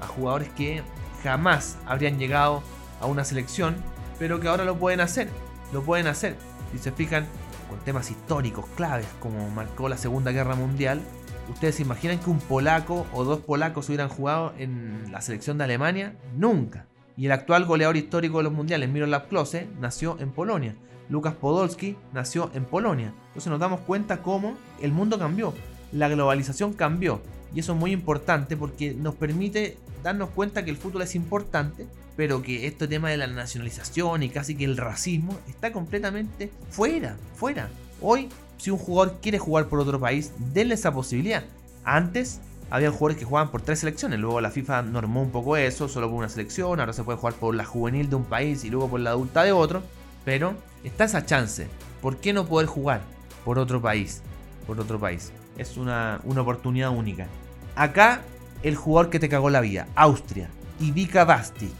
a 0.00 0.06
jugadores 0.06 0.48
que 0.50 0.82
jamás 1.22 1.78
habrían 1.86 2.18
llegado 2.18 2.62
a 3.00 3.06
una 3.06 3.24
selección, 3.24 3.76
pero 4.18 4.40
que 4.40 4.48
ahora 4.48 4.64
lo 4.64 4.76
pueden 4.76 5.00
hacer. 5.00 5.28
Lo 5.72 5.82
pueden 5.82 6.06
hacer. 6.06 6.36
Si 6.72 6.78
se 6.78 6.92
fijan, 6.92 7.26
con 7.68 7.78
temas 7.80 8.10
históricos 8.10 8.64
claves 8.76 9.06
como 9.20 9.48
marcó 9.50 9.88
la 9.88 9.96
Segunda 9.96 10.32
Guerra 10.32 10.54
Mundial, 10.54 11.00
¿ustedes 11.50 11.76
se 11.76 11.82
imaginan 11.82 12.18
que 12.18 12.30
un 12.30 12.40
polaco 12.40 13.06
o 13.12 13.24
dos 13.24 13.40
polacos 13.40 13.88
hubieran 13.88 14.08
jugado 14.08 14.54
en 14.58 15.12
la 15.12 15.20
selección 15.20 15.58
de 15.58 15.64
Alemania? 15.64 16.14
Nunca. 16.34 16.86
Y 17.18 17.26
el 17.26 17.32
actual 17.32 17.64
goleador 17.64 17.96
histórico 17.96 18.38
de 18.38 18.44
los 18.44 18.52
mundiales, 18.52 18.88
Miroslav 18.88 19.26
Klose, 19.26 19.66
nació 19.80 20.16
en 20.20 20.30
Polonia. 20.30 20.76
Lucas 21.08 21.34
Podolski 21.34 21.96
nació 22.12 22.48
en 22.54 22.64
Polonia. 22.64 23.12
Entonces 23.28 23.50
nos 23.50 23.58
damos 23.58 23.80
cuenta 23.80 24.18
cómo 24.18 24.54
el 24.80 24.92
mundo 24.92 25.18
cambió, 25.18 25.52
la 25.90 26.08
globalización 26.08 26.74
cambió. 26.74 27.20
Y 27.52 27.58
eso 27.58 27.72
es 27.72 27.78
muy 27.78 27.90
importante 27.90 28.56
porque 28.56 28.94
nos 28.94 29.16
permite 29.16 29.76
darnos 30.04 30.30
cuenta 30.30 30.64
que 30.64 30.70
el 30.70 30.76
fútbol 30.76 31.02
es 31.02 31.16
importante, 31.16 31.88
pero 32.16 32.40
que 32.40 32.68
este 32.68 32.86
tema 32.86 33.10
de 33.10 33.16
la 33.16 33.26
nacionalización 33.26 34.22
y 34.22 34.28
casi 34.28 34.54
que 34.54 34.64
el 34.64 34.76
racismo 34.76 35.36
está 35.48 35.72
completamente 35.72 36.52
fuera, 36.70 37.16
fuera. 37.34 37.68
Hoy, 38.00 38.28
si 38.58 38.70
un 38.70 38.78
jugador 38.78 39.16
quiere 39.20 39.40
jugar 39.40 39.66
por 39.66 39.80
otro 39.80 39.98
país, 39.98 40.30
denle 40.54 40.74
esa 40.74 40.92
posibilidad. 40.92 41.42
Antes 41.82 42.40
había 42.70 42.90
jugadores 42.90 43.16
que 43.16 43.24
jugaban 43.24 43.50
por 43.50 43.62
tres 43.62 43.80
selecciones, 43.80 44.18
luego 44.18 44.40
la 44.40 44.50
FIFA 44.50 44.82
normó 44.82 45.22
un 45.22 45.30
poco 45.30 45.56
eso, 45.56 45.88
solo 45.88 46.08
por 46.08 46.18
una 46.18 46.28
selección, 46.28 46.80
ahora 46.80 46.92
se 46.92 47.02
puede 47.02 47.18
jugar 47.18 47.34
por 47.34 47.54
la 47.54 47.64
juvenil 47.64 48.10
de 48.10 48.16
un 48.16 48.24
país 48.24 48.64
y 48.64 48.70
luego 48.70 48.88
por 48.88 49.00
la 49.00 49.10
adulta 49.10 49.42
de 49.42 49.52
otro, 49.52 49.82
pero 50.24 50.54
está 50.84 51.04
esa 51.04 51.24
chance. 51.24 51.68
¿Por 52.02 52.18
qué 52.18 52.32
no 52.32 52.46
poder 52.46 52.66
jugar 52.66 53.00
por 53.44 53.58
otro 53.58 53.80
país? 53.80 54.22
Por 54.66 54.78
otro 54.78 55.00
país. 55.00 55.32
Es 55.56 55.76
una, 55.76 56.20
una 56.24 56.42
oportunidad 56.42 56.90
única. 56.90 57.26
Acá 57.74 58.20
el 58.62 58.76
jugador 58.76 59.10
que 59.10 59.18
te 59.18 59.28
cagó 59.28 59.50
la 59.50 59.60
vida, 59.60 59.86
Austria, 59.94 60.48
Ivica 60.80 61.24
Bastic. 61.24 61.72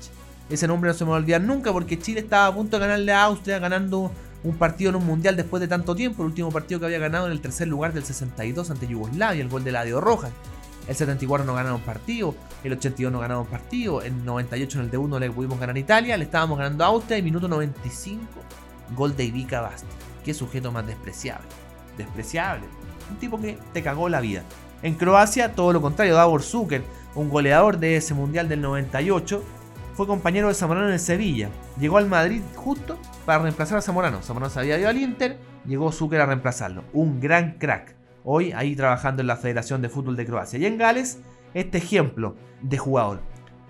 Ese 0.48 0.66
nombre 0.66 0.88
no 0.88 0.94
se 0.94 1.04
me 1.04 1.10
va 1.10 1.16
a 1.16 1.20
olvidar 1.20 1.42
nunca 1.42 1.72
porque 1.72 1.98
Chile 1.98 2.20
estaba 2.20 2.46
a 2.46 2.54
punto 2.54 2.78
de 2.78 2.86
ganarle 2.86 3.12
a 3.12 3.24
Austria 3.24 3.58
ganando 3.58 4.10
un 4.44 4.56
partido 4.56 4.90
en 4.90 4.96
un 4.96 5.06
mundial 5.06 5.36
después 5.36 5.60
de 5.60 5.68
tanto 5.68 5.94
tiempo. 5.94 6.22
El 6.22 6.28
último 6.28 6.50
partido 6.50 6.80
que 6.80 6.86
había 6.86 6.98
ganado 6.98 7.26
en 7.26 7.32
el 7.32 7.40
tercer 7.40 7.68
lugar 7.68 7.92
del 7.92 8.04
62 8.04 8.70
ante 8.70 8.86
Yugoslavia, 8.86 9.42
el 9.42 9.48
gol 9.48 9.64
de 9.64 9.72
Ladio 9.72 10.00
Rojas. 10.00 10.32
El 10.88 10.96
74 10.96 11.44
no 11.44 11.54
ganaron 11.54 11.82
partido, 11.82 12.34
el 12.64 12.72
82 12.72 13.12
no 13.12 13.20
ganaron 13.20 13.46
partido, 13.46 14.00
el 14.00 14.24
98 14.24 14.78
en 14.78 14.84
el 14.86 14.90
D1 14.90 15.20
le 15.20 15.30
pudimos 15.30 15.60
ganar 15.60 15.76
a 15.76 15.78
Italia, 15.78 16.16
le 16.16 16.24
estábamos 16.24 16.56
ganando 16.56 16.82
a 16.82 16.86
Austria 16.86 17.18
y 17.18 17.22
minuto 17.22 17.46
95, 17.46 18.22
gol 18.96 19.14
de 19.14 19.24
Ivica 19.24 19.60
Bastic. 19.60 19.90
Qué 20.24 20.32
sujeto 20.32 20.72
más 20.72 20.86
despreciable. 20.86 21.46
Despreciable. 21.98 22.64
Un 23.10 23.18
tipo 23.18 23.38
que 23.38 23.58
te 23.74 23.82
cagó 23.82 24.08
la 24.08 24.20
vida. 24.20 24.42
En 24.82 24.94
Croacia, 24.94 25.54
todo 25.54 25.74
lo 25.74 25.82
contrario, 25.82 26.14
Davor 26.14 26.42
Zucker, 26.42 26.82
un 27.14 27.28
goleador 27.28 27.78
de 27.78 27.96
ese 27.96 28.14
Mundial 28.14 28.48
del 28.48 28.62
98, 28.62 29.42
fue 29.94 30.06
compañero 30.06 30.48
de 30.48 30.54
Zamorano 30.54 30.90
en 30.90 30.98
Sevilla. 30.98 31.50
Llegó 31.78 31.98
al 31.98 32.08
Madrid 32.08 32.40
justo 32.54 32.96
para 33.26 33.42
reemplazar 33.42 33.78
a 33.78 33.82
Zamorano. 33.82 34.22
Zamorano 34.22 34.50
se 34.50 34.60
había 34.60 34.78
ido 34.78 34.88
al 34.88 34.96
Inter, 34.96 35.38
llegó 35.66 35.92
Zucker 35.92 36.20
a 36.22 36.26
reemplazarlo. 36.26 36.84
Un 36.94 37.20
gran 37.20 37.58
crack. 37.58 37.97
Hoy 38.30 38.52
ahí 38.52 38.76
trabajando 38.76 39.22
en 39.22 39.26
la 39.26 39.36
Federación 39.36 39.80
de 39.80 39.88
Fútbol 39.88 40.14
de 40.14 40.26
Croacia. 40.26 40.58
Y 40.58 40.66
en 40.66 40.76
Gales, 40.76 41.16
este 41.54 41.78
ejemplo 41.78 42.36
de 42.60 42.76
jugador. 42.76 43.20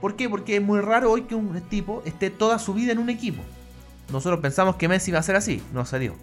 ¿Por 0.01 0.17
qué? 0.17 0.29
Porque 0.29 0.57
es 0.57 0.63
muy 0.63 0.81
raro 0.81 1.13
hoy 1.13 1.23
que 1.23 1.37
un 1.37 1.61
tipo 1.69 2.03
esté 2.05 2.29
toda 2.29 2.59
su 2.59 2.75
vida 2.75 2.91
en 2.91 2.99
un 2.99 3.09
equipo. 3.09 3.41
Nosotros 4.11 4.41
pensamos 4.41 4.75
que 4.75 4.89
Messi 4.89 5.13
iba 5.13 5.21
a 5.21 5.23
ser 5.23 5.37
así, 5.37 5.63
no 5.73 5.85
se 5.85 6.01
dio. 6.01 6.15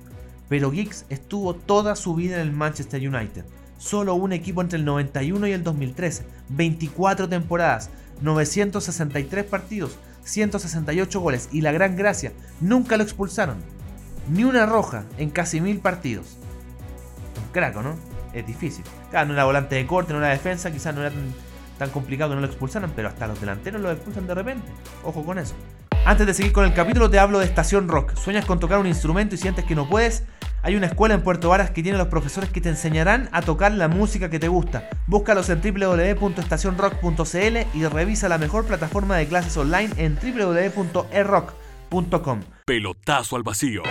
Pero 0.50 0.70
Giggs 0.70 1.06
estuvo 1.08 1.54
toda 1.54 1.96
su 1.96 2.14
vida 2.14 2.36
en 2.36 2.42
el 2.42 2.52
Manchester 2.52 3.00
United 3.08 3.46
solo 3.78 4.16
un 4.16 4.34
equipo 4.34 4.62
entre 4.62 4.80
el 4.80 4.86
91 4.86 5.48
y 5.48 5.52
el 5.52 5.64
2013, 5.64 6.26
24 6.50 7.30
temporadas, 7.30 7.90
963 8.22 9.46
partidos, 9.46 9.98
168 10.24 11.20
goles 11.20 11.50
y 11.52 11.62
la 11.62 11.72
gran 11.72 11.96
gracia, 11.96 12.34
nunca 12.62 12.98
lo 12.98 13.04
expulsaron. 13.04 13.58
Ni 14.30 14.44
una 14.44 14.66
roja 14.66 15.04
en 15.18 15.30
casi 15.30 15.62
mil 15.62 15.80
partidos. 15.80 16.38
Craco, 17.52 17.84
¿no? 17.84 18.15
Es 18.36 18.46
difícil. 18.46 18.84
Claro, 19.10 19.28
no 19.28 19.34
era 19.34 19.46
volante 19.46 19.76
de 19.76 19.88
corte, 19.88 20.14
no 20.14 20.20
era 20.20 20.28
defensa, 20.28 20.70
quizás 20.72 20.94
no 20.94 21.02
era 21.02 21.10
tan, 21.10 21.34
tan 21.80 21.90
complicado 21.90 22.32
que 22.32 22.36
no 22.36 22.42
lo 22.42 22.48
expulsaran, 22.48 22.92
pero 22.96 23.08
hasta 23.08 23.26
los 23.28 23.40
delanteros 23.40 23.82
lo 23.82 23.90
expulsan 23.90 24.28
de 24.28 24.36
repente. 24.36 24.68
Ojo 25.04 25.24
con 25.24 25.40
eso. 25.40 25.56
Antes 26.06 26.28
de 26.28 26.34
seguir 26.36 26.52
con 26.52 26.66
el 26.66 26.74
capítulo 26.74 27.10
te 27.10 27.18
hablo 27.18 27.40
de 27.40 27.46
Estación 27.46 27.88
Rock. 27.88 28.14
¿Sueñas 28.16 28.46
con 28.46 28.60
tocar 28.60 28.78
un 28.78 28.86
instrumento 28.86 29.34
y 29.34 29.38
sientes 29.40 29.66
que 29.66 29.74
no 29.74 29.90
puedes? 29.90 30.24
Hay 30.62 30.76
una 30.76 30.88
escuela 30.88 31.16
en 31.16 31.22
Puerto 31.22 31.50
Varas 31.50 31.72
que 31.72 31.82
tiene 31.82 31.98
los 31.98 32.10
profesores 32.10 32.50
que 32.50 32.60
te 32.60 32.70
enseñarán 32.70 33.30
a 33.32 33.42
tocar 33.42 33.72
la 33.72 33.88
música 33.88 34.30
que 34.30 34.38
te 34.38 34.48
gusta. 34.48 34.90
Búscalos 35.08 35.50
en 35.50 35.62
www.estacionrock.cl 35.62 37.58
y 37.74 37.86
revisa 37.86 38.28
la 38.30 38.38
mejor 38.38 38.66
plataforma 38.66 39.16
de 39.16 39.28
clases 39.28 39.58
online 39.58 39.90
en 39.98 40.16
www.erock.com. 40.16 41.52
Pelotazo 42.66 43.36
al 43.36 43.44
vacío. 43.44 43.84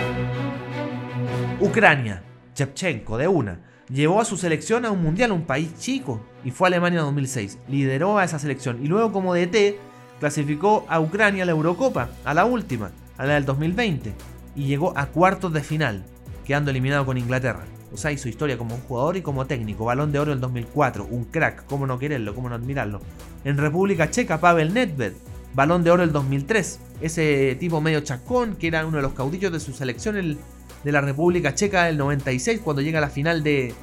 Ucrania, 1.59 2.23
Chepchenko 2.53 3.17
de 3.17 3.27
una, 3.27 3.59
llevó 3.89 4.21
a 4.21 4.25
su 4.25 4.37
selección 4.37 4.85
a 4.85 4.91
un 4.91 5.01
mundial, 5.01 5.31
un 5.31 5.43
país 5.43 5.77
chico, 5.79 6.21
y 6.43 6.51
fue 6.51 6.67
a 6.67 6.69
Alemania 6.69 6.99
en 6.99 7.05
2006. 7.05 7.59
Lideró 7.67 8.17
a 8.17 8.23
esa 8.23 8.39
selección 8.39 8.83
y 8.83 8.87
luego 8.87 9.11
como 9.11 9.33
DT 9.33 9.77
clasificó 10.19 10.85
a 10.89 10.99
Ucrania 10.99 11.43
a 11.43 11.45
la 11.45 11.51
Eurocopa, 11.51 12.09
a 12.23 12.33
la 12.33 12.45
última, 12.45 12.91
a 13.17 13.25
la 13.25 13.35
del 13.35 13.45
2020, 13.45 14.13
y 14.55 14.65
llegó 14.65 14.97
a 14.97 15.07
cuartos 15.07 15.53
de 15.53 15.61
final 15.61 16.03
quedando 16.45 16.71
eliminado 16.71 17.05
con 17.05 17.17
Inglaterra. 17.17 17.65
O 17.91 17.97
sea, 17.97 18.11
hizo 18.11 18.29
historia 18.29 18.57
como 18.57 18.75
un 18.75 18.81
jugador 18.81 19.17
y 19.17 19.21
como 19.21 19.45
técnico. 19.47 19.85
Balón 19.85 20.11
de 20.11 20.19
oro 20.19 20.31
en 20.31 20.41
2004, 20.41 21.05
un 21.09 21.25
crack, 21.25 21.65
cómo 21.65 21.87
no 21.87 21.97
quererlo, 21.97 22.35
cómo 22.35 22.49
no 22.49 22.55
admirarlo. 22.55 23.01
En 23.43 23.57
República 23.57 24.09
Checa, 24.09 24.39
Pavel 24.39 24.73
Nedved, 24.73 25.13
balón 25.53 25.83
de 25.83 25.91
oro 25.91 26.03
el 26.03 26.11
2003. 26.11 26.79
Ese 27.01 27.55
tipo 27.59 27.81
medio 27.81 28.01
chacón, 28.01 28.55
que 28.55 28.67
era 28.67 28.85
uno 28.85 28.97
de 28.97 29.03
los 29.03 29.13
caudillos 29.13 29.51
de 29.51 29.59
su 29.59 29.73
selección 29.73 30.37
de 30.85 30.91
la 30.91 31.01
República 31.01 31.55
Checa 31.55 31.85
del 31.85 31.97
96, 31.97 32.61
cuando 32.63 32.81
llega 32.81 32.99
a 32.99 33.01
la 33.01 33.09
final 33.09 33.43
de, 33.43 33.73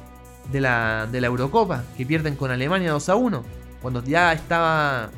de, 0.51 0.61
la, 0.61 1.05
de 1.11 1.19
la 1.21 1.27
Eurocopa, 1.27 1.83
que 1.97 2.05
pierden 2.05 2.35
con 2.35 2.49
Alemania 2.49 2.91
2 2.93 3.09
a 3.09 3.15
1, 3.15 3.43
cuando 3.81 4.01
ya 4.03 4.31
estaba 4.31 5.11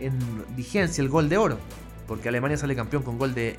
en 0.00 0.18
vigencia 0.56 1.02
el 1.02 1.10
gol 1.10 1.28
de 1.28 1.36
oro, 1.36 1.58
porque 2.08 2.30
Alemania 2.30 2.56
sale 2.56 2.74
campeón 2.74 3.02
con 3.02 3.18
gol 3.18 3.34
de, 3.34 3.58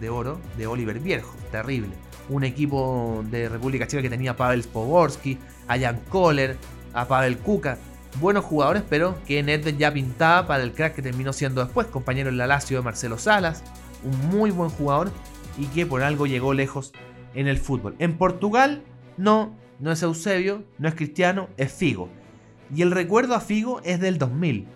de 0.00 0.08
oro 0.08 0.40
de 0.56 0.66
Oliver 0.66 0.98
Viejo, 0.98 1.34
terrible 1.52 1.90
un 2.30 2.44
equipo 2.44 3.24
de 3.30 3.48
República 3.48 3.86
Checa 3.86 4.02
que 4.02 4.10
tenía 4.10 4.32
a 4.32 4.36
Pavel 4.36 4.62
Spoborski, 4.62 5.38
a 5.66 5.78
Jan 5.78 6.00
Kohler, 6.08 6.56
a 6.92 7.06
Pavel 7.08 7.38
Kuka. 7.38 7.78
Buenos 8.20 8.44
jugadores, 8.44 8.82
pero 8.88 9.16
que 9.26 9.42
Nedved 9.42 9.76
ya 9.76 9.92
pintaba 9.92 10.46
para 10.46 10.62
el 10.62 10.72
crack 10.72 10.94
que 10.94 11.02
terminó 11.02 11.32
siendo 11.32 11.64
después, 11.64 11.86
compañero 11.86 12.28
en 12.28 12.36
la 12.36 12.46
Lazio 12.46 12.78
de 12.78 12.82
Marcelo 12.82 13.18
Salas, 13.18 13.62
un 14.04 14.28
muy 14.28 14.50
buen 14.50 14.70
jugador 14.70 15.10
y 15.56 15.66
que 15.66 15.86
por 15.86 16.02
algo 16.02 16.26
llegó 16.26 16.54
lejos 16.54 16.92
en 17.34 17.48
el 17.48 17.58
fútbol. 17.58 17.94
En 17.98 18.16
Portugal, 18.16 18.82
no, 19.16 19.56
no 19.78 19.92
es 19.92 20.02
Eusebio, 20.02 20.64
no 20.78 20.88
es 20.88 20.94
Cristiano, 20.94 21.48
es 21.56 21.72
Figo. 21.72 22.08
Y 22.74 22.82
el 22.82 22.90
recuerdo 22.90 23.34
a 23.34 23.40
Figo 23.40 23.80
es 23.84 24.00
del 24.00 24.18
2000, 24.18 24.66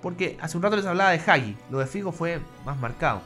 porque 0.00 0.36
hace 0.40 0.56
un 0.56 0.62
rato 0.62 0.76
les 0.76 0.86
hablaba 0.86 1.10
de 1.10 1.20
Hagi, 1.24 1.56
lo 1.70 1.78
de 1.78 1.86
Figo 1.86 2.12
fue 2.12 2.40
más 2.64 2.78
marcado. 2.78 3.20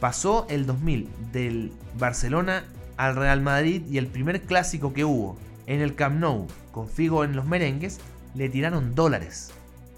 Pasó 0.00 0.46
el 0.48 0.66
2000 0.66 1.08
del 1.32 1.72
Barcelona 1.98 2.64
al 2.96 3.16
Real 3.16 3.40
Madrid 3.40 3.82
y 3.88 3.98
el 3.98 4.06
primer 4.06 4.42
clásico 4.42 4.92
que 4.92 5.04
hubo 5.04 5.36
en 5.66 5.80
el 5.80 5.94
Camp 5.94 6.18
Nou 6.18 6.46
con 6.72 6.88
Figo 6.88 7.24
en 7.24 7.36
los 7.36 7.46
merengues, 7.46 8.00
le 8.34 8.48
tiraron 8.48 8.94
dólares. 8.94 9.50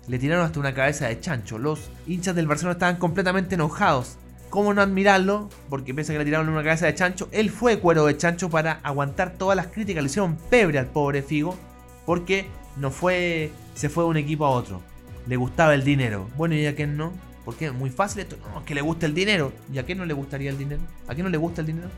Le 0.08 0.18
tiraron 0.18 0.44
hasta 0.44 0.58
una 0.58 0.74
cabeza 0.74 1.06
de 1.06 1.20
chancho. 1.20 1.58
Los 1.58 1.90
hinchas 2.06 2.34
del 2.34 2.46
Barcelona 2.46 2.72
estaban 2.72 2.96
completamente 2.96 3.54
enojados. 3.54 4.16
¿Cómo 4.50 4.74
no 4.74 4.82
admirarlo? 4.82 5.48
Porque 5.68 5.94
piensan 5.94 6.14
que 6.14 6.18
le 6.18 6.24
tiraron 6.24 6.48
una 6.48 6.62
cabeza 6.62 6.86
de 6.86 6.94
chancho. 6.94 7.28
Él 7.30 7.50
fue 7.50 7.78
cuero 7.78 8.04
de 8.06 8.16
chancho 8.16 8.50
para 8.50 8.80
aguantar 8.82 9.34
todas 9.34 9.56
las 9.56 9.68
críticas. 9.68 10.02
Le 10.02 10.10
hicieron 10.10 10.36
pebre 10.50 10.78
al 10.78 10.86
pobre 10.86 11.22
Figo. 11.22 11.56
Porque 12.04 12.46
no 12.76 12.90
fue. 12.90 13.52
Se 13.74 13.88
fue 13.88 14.04
de 14.04 14.10
un 14.10 14.16
equipo 14.16 14.44
a 14.44 14.50
otro. 14.50 14.82
Le 15.26 15.36
gustaba 15.36 15.74
el 15.74 15.84
dinero. 15.84 16.28
Bueno, 16.36 16.56
¿y 16.56 16.66
a 16.66 16.74
quién 16.74 16.96
no? 16.96 17.12
Porque 17.44 17.66
es 17.66 17.72
muy 17.72 17.90
fácil 17.90 18.22
esto. 18.22 18.36
No, 18.52 18.64
que 18.64 18.74
le 18.74 18.80
gusta 18.80 19.06
el 19.06 19.14
dinero. 19.14 19.52
¿Y 19.72 19.78
a 19.78 19.84
quién 19.84 19.98
no 19.98 20.04
le 20.04 20.14
gustaría 20.14 20.50
el 20.50 20.58
dinero? 20.58 20.82
¿A 21.06 21.14
quién 21.14 21.24
no 21.24 21.30
le 21.30 21.38
gusta 21.38 21.60
el 21.60 21.68
dinero? 21.68 21.88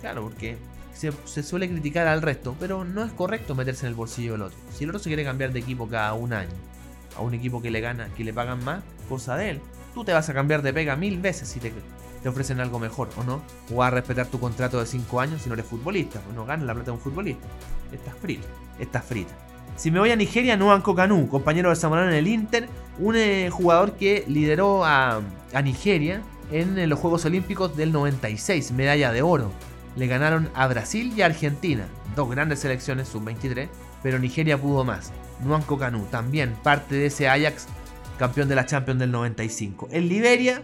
Claro, 0.00 0.22
porque 0.22 0.56
se, 0.92 1.42
suele 1.42 1.68
criticar 1.68 2.06
al 2.06 2.20
resto, 2.20 2.54
pero 2.60 2.84
no 2.84 3.04
es 3.04 3.12
correcto 3.12 3.54
meterse 3.54 3.86
en 3.86 3.90
el 3.90 3.94
bolsillo 3.94 4.32
del 4.32 4.42
otro. 4.42 4.58
Si 4.72 4.84
el 4.84 4.90
otro 4.90 4.98
se 4.98 5.08
quiere 5.08 5.24
cambiar 5.24 5.52
de 5.52 5.60
equipo 5.60 5.88
cada 5.88 6.12
un 6.14 6.32
año 6.32 6.50
a 7.16 7.22
un 7.22 7.34
equipo 7.34 7.62
que 7.62 7.70
le 7.70 7.80
gana, 7.80 8.08
que 8.16 8.24
le 8.24 8.32
pagan 8.32 8.62
más, 8.64 8.82
cosa 9.08 9.36
de 9.36 9.50
él. 9.50 9.60
Tú 9.94 10.04
te 10.04 10.12
vas 10.12 10.28
a 10.28 10.34
cambiar 10.34 10.62
de 10.62 10.72
pega 10.72 10.96
mil 10.96 11.18
veces 11.18 11.48
si 11.48 11.58
te, 11.58 11.72
te 12.22 12.28
ofrecen 12.28 12.60
algo 12.60 12.78
mejor, 12.78 13.08
¿o 13.16 13.24
no? 13.24 13.42
O 13.72 13.76
vas 13.76 13.88
a 13.88 13.94
respetar 13.96 14.26
tu 14.26 14.38
contrato 14.38 14.78
de 14.80 14.86
5 14.86 15.20
años 15.20 15.42
si 15.42 15.48
no 15.48 15.54
eres 15.54 15.66
futbolista, 15.66 16.20
o 16.30 16.32
no 16.32 16.44
ganas 16.44 16.66
la 16.66 16.74
plata 16.74 16.90
de 16.90 16.96
un 16.96 17.00
futbolista. 17.00 17.46
Estás 17.92 18.14
frito, 18.14 18.46
estás 18.78 19.04
frita. 19.04 19.32
Si 19.76 19.90
me 19.90 19.98
voy 19.98 20.10
a 20.10 20.16
Nigeria, 20.16 20.56
Nuanco 20.56 20.94
Canu, 20.94 21.28
compañero 21.28 21.70
de 21.70 21.76
Zamorano 21.76 22.10
en 22.10 22.16
el 22.16 22.28
Inter, 22.28 22.68
un 22.98 23.16
eh, 23.16 23.48
jugador 23.50 23.92
que 23.92 24.24
lideró 24.28 24.84
a, 24.84 25.22
Nigeria 25.64 26.22
en 26.52 26.88
los 26.88 26.98
Juegos 26.98 27.24
Olímpicos 27.24 27.76
del 27.76 27.92
96, 27.92 28.72
medalla 28.72 29.12
de 29.12 29.22
oro 29.22 29.50
le 29.96 30.06
ganaron 30.06 30.50
a 30.54 30.66
Brasil 30.68 31.12
y 31.16 31.22
a 31.22 31.26
Argentina, 31.26 31.86
dos 32.14 32.30
grandes 32.30 32.60
selecciones 32.60 33.08
sub-23, 33.08 33.68
pero 34.02 34.18
Nigeria 34.18 34.58
pudo 34.58 34.84
más. 34.84 35.12
Nuanco 35.44 35.78
Canu, 35.78 36.04
también 36.10 36.54
parte 36.62 36.94
de 36.94 37.06
ese 37.06 37.28
Ajax, 37.28 37.66
campeón 38.18 38.48
de 38.48 38.54
la 38.54 38.66
Champions 38.66 39.00
del 39.00 39.10
95. 39.10 39.88
En 39.90 40.08
Liberia, 40.08 40.62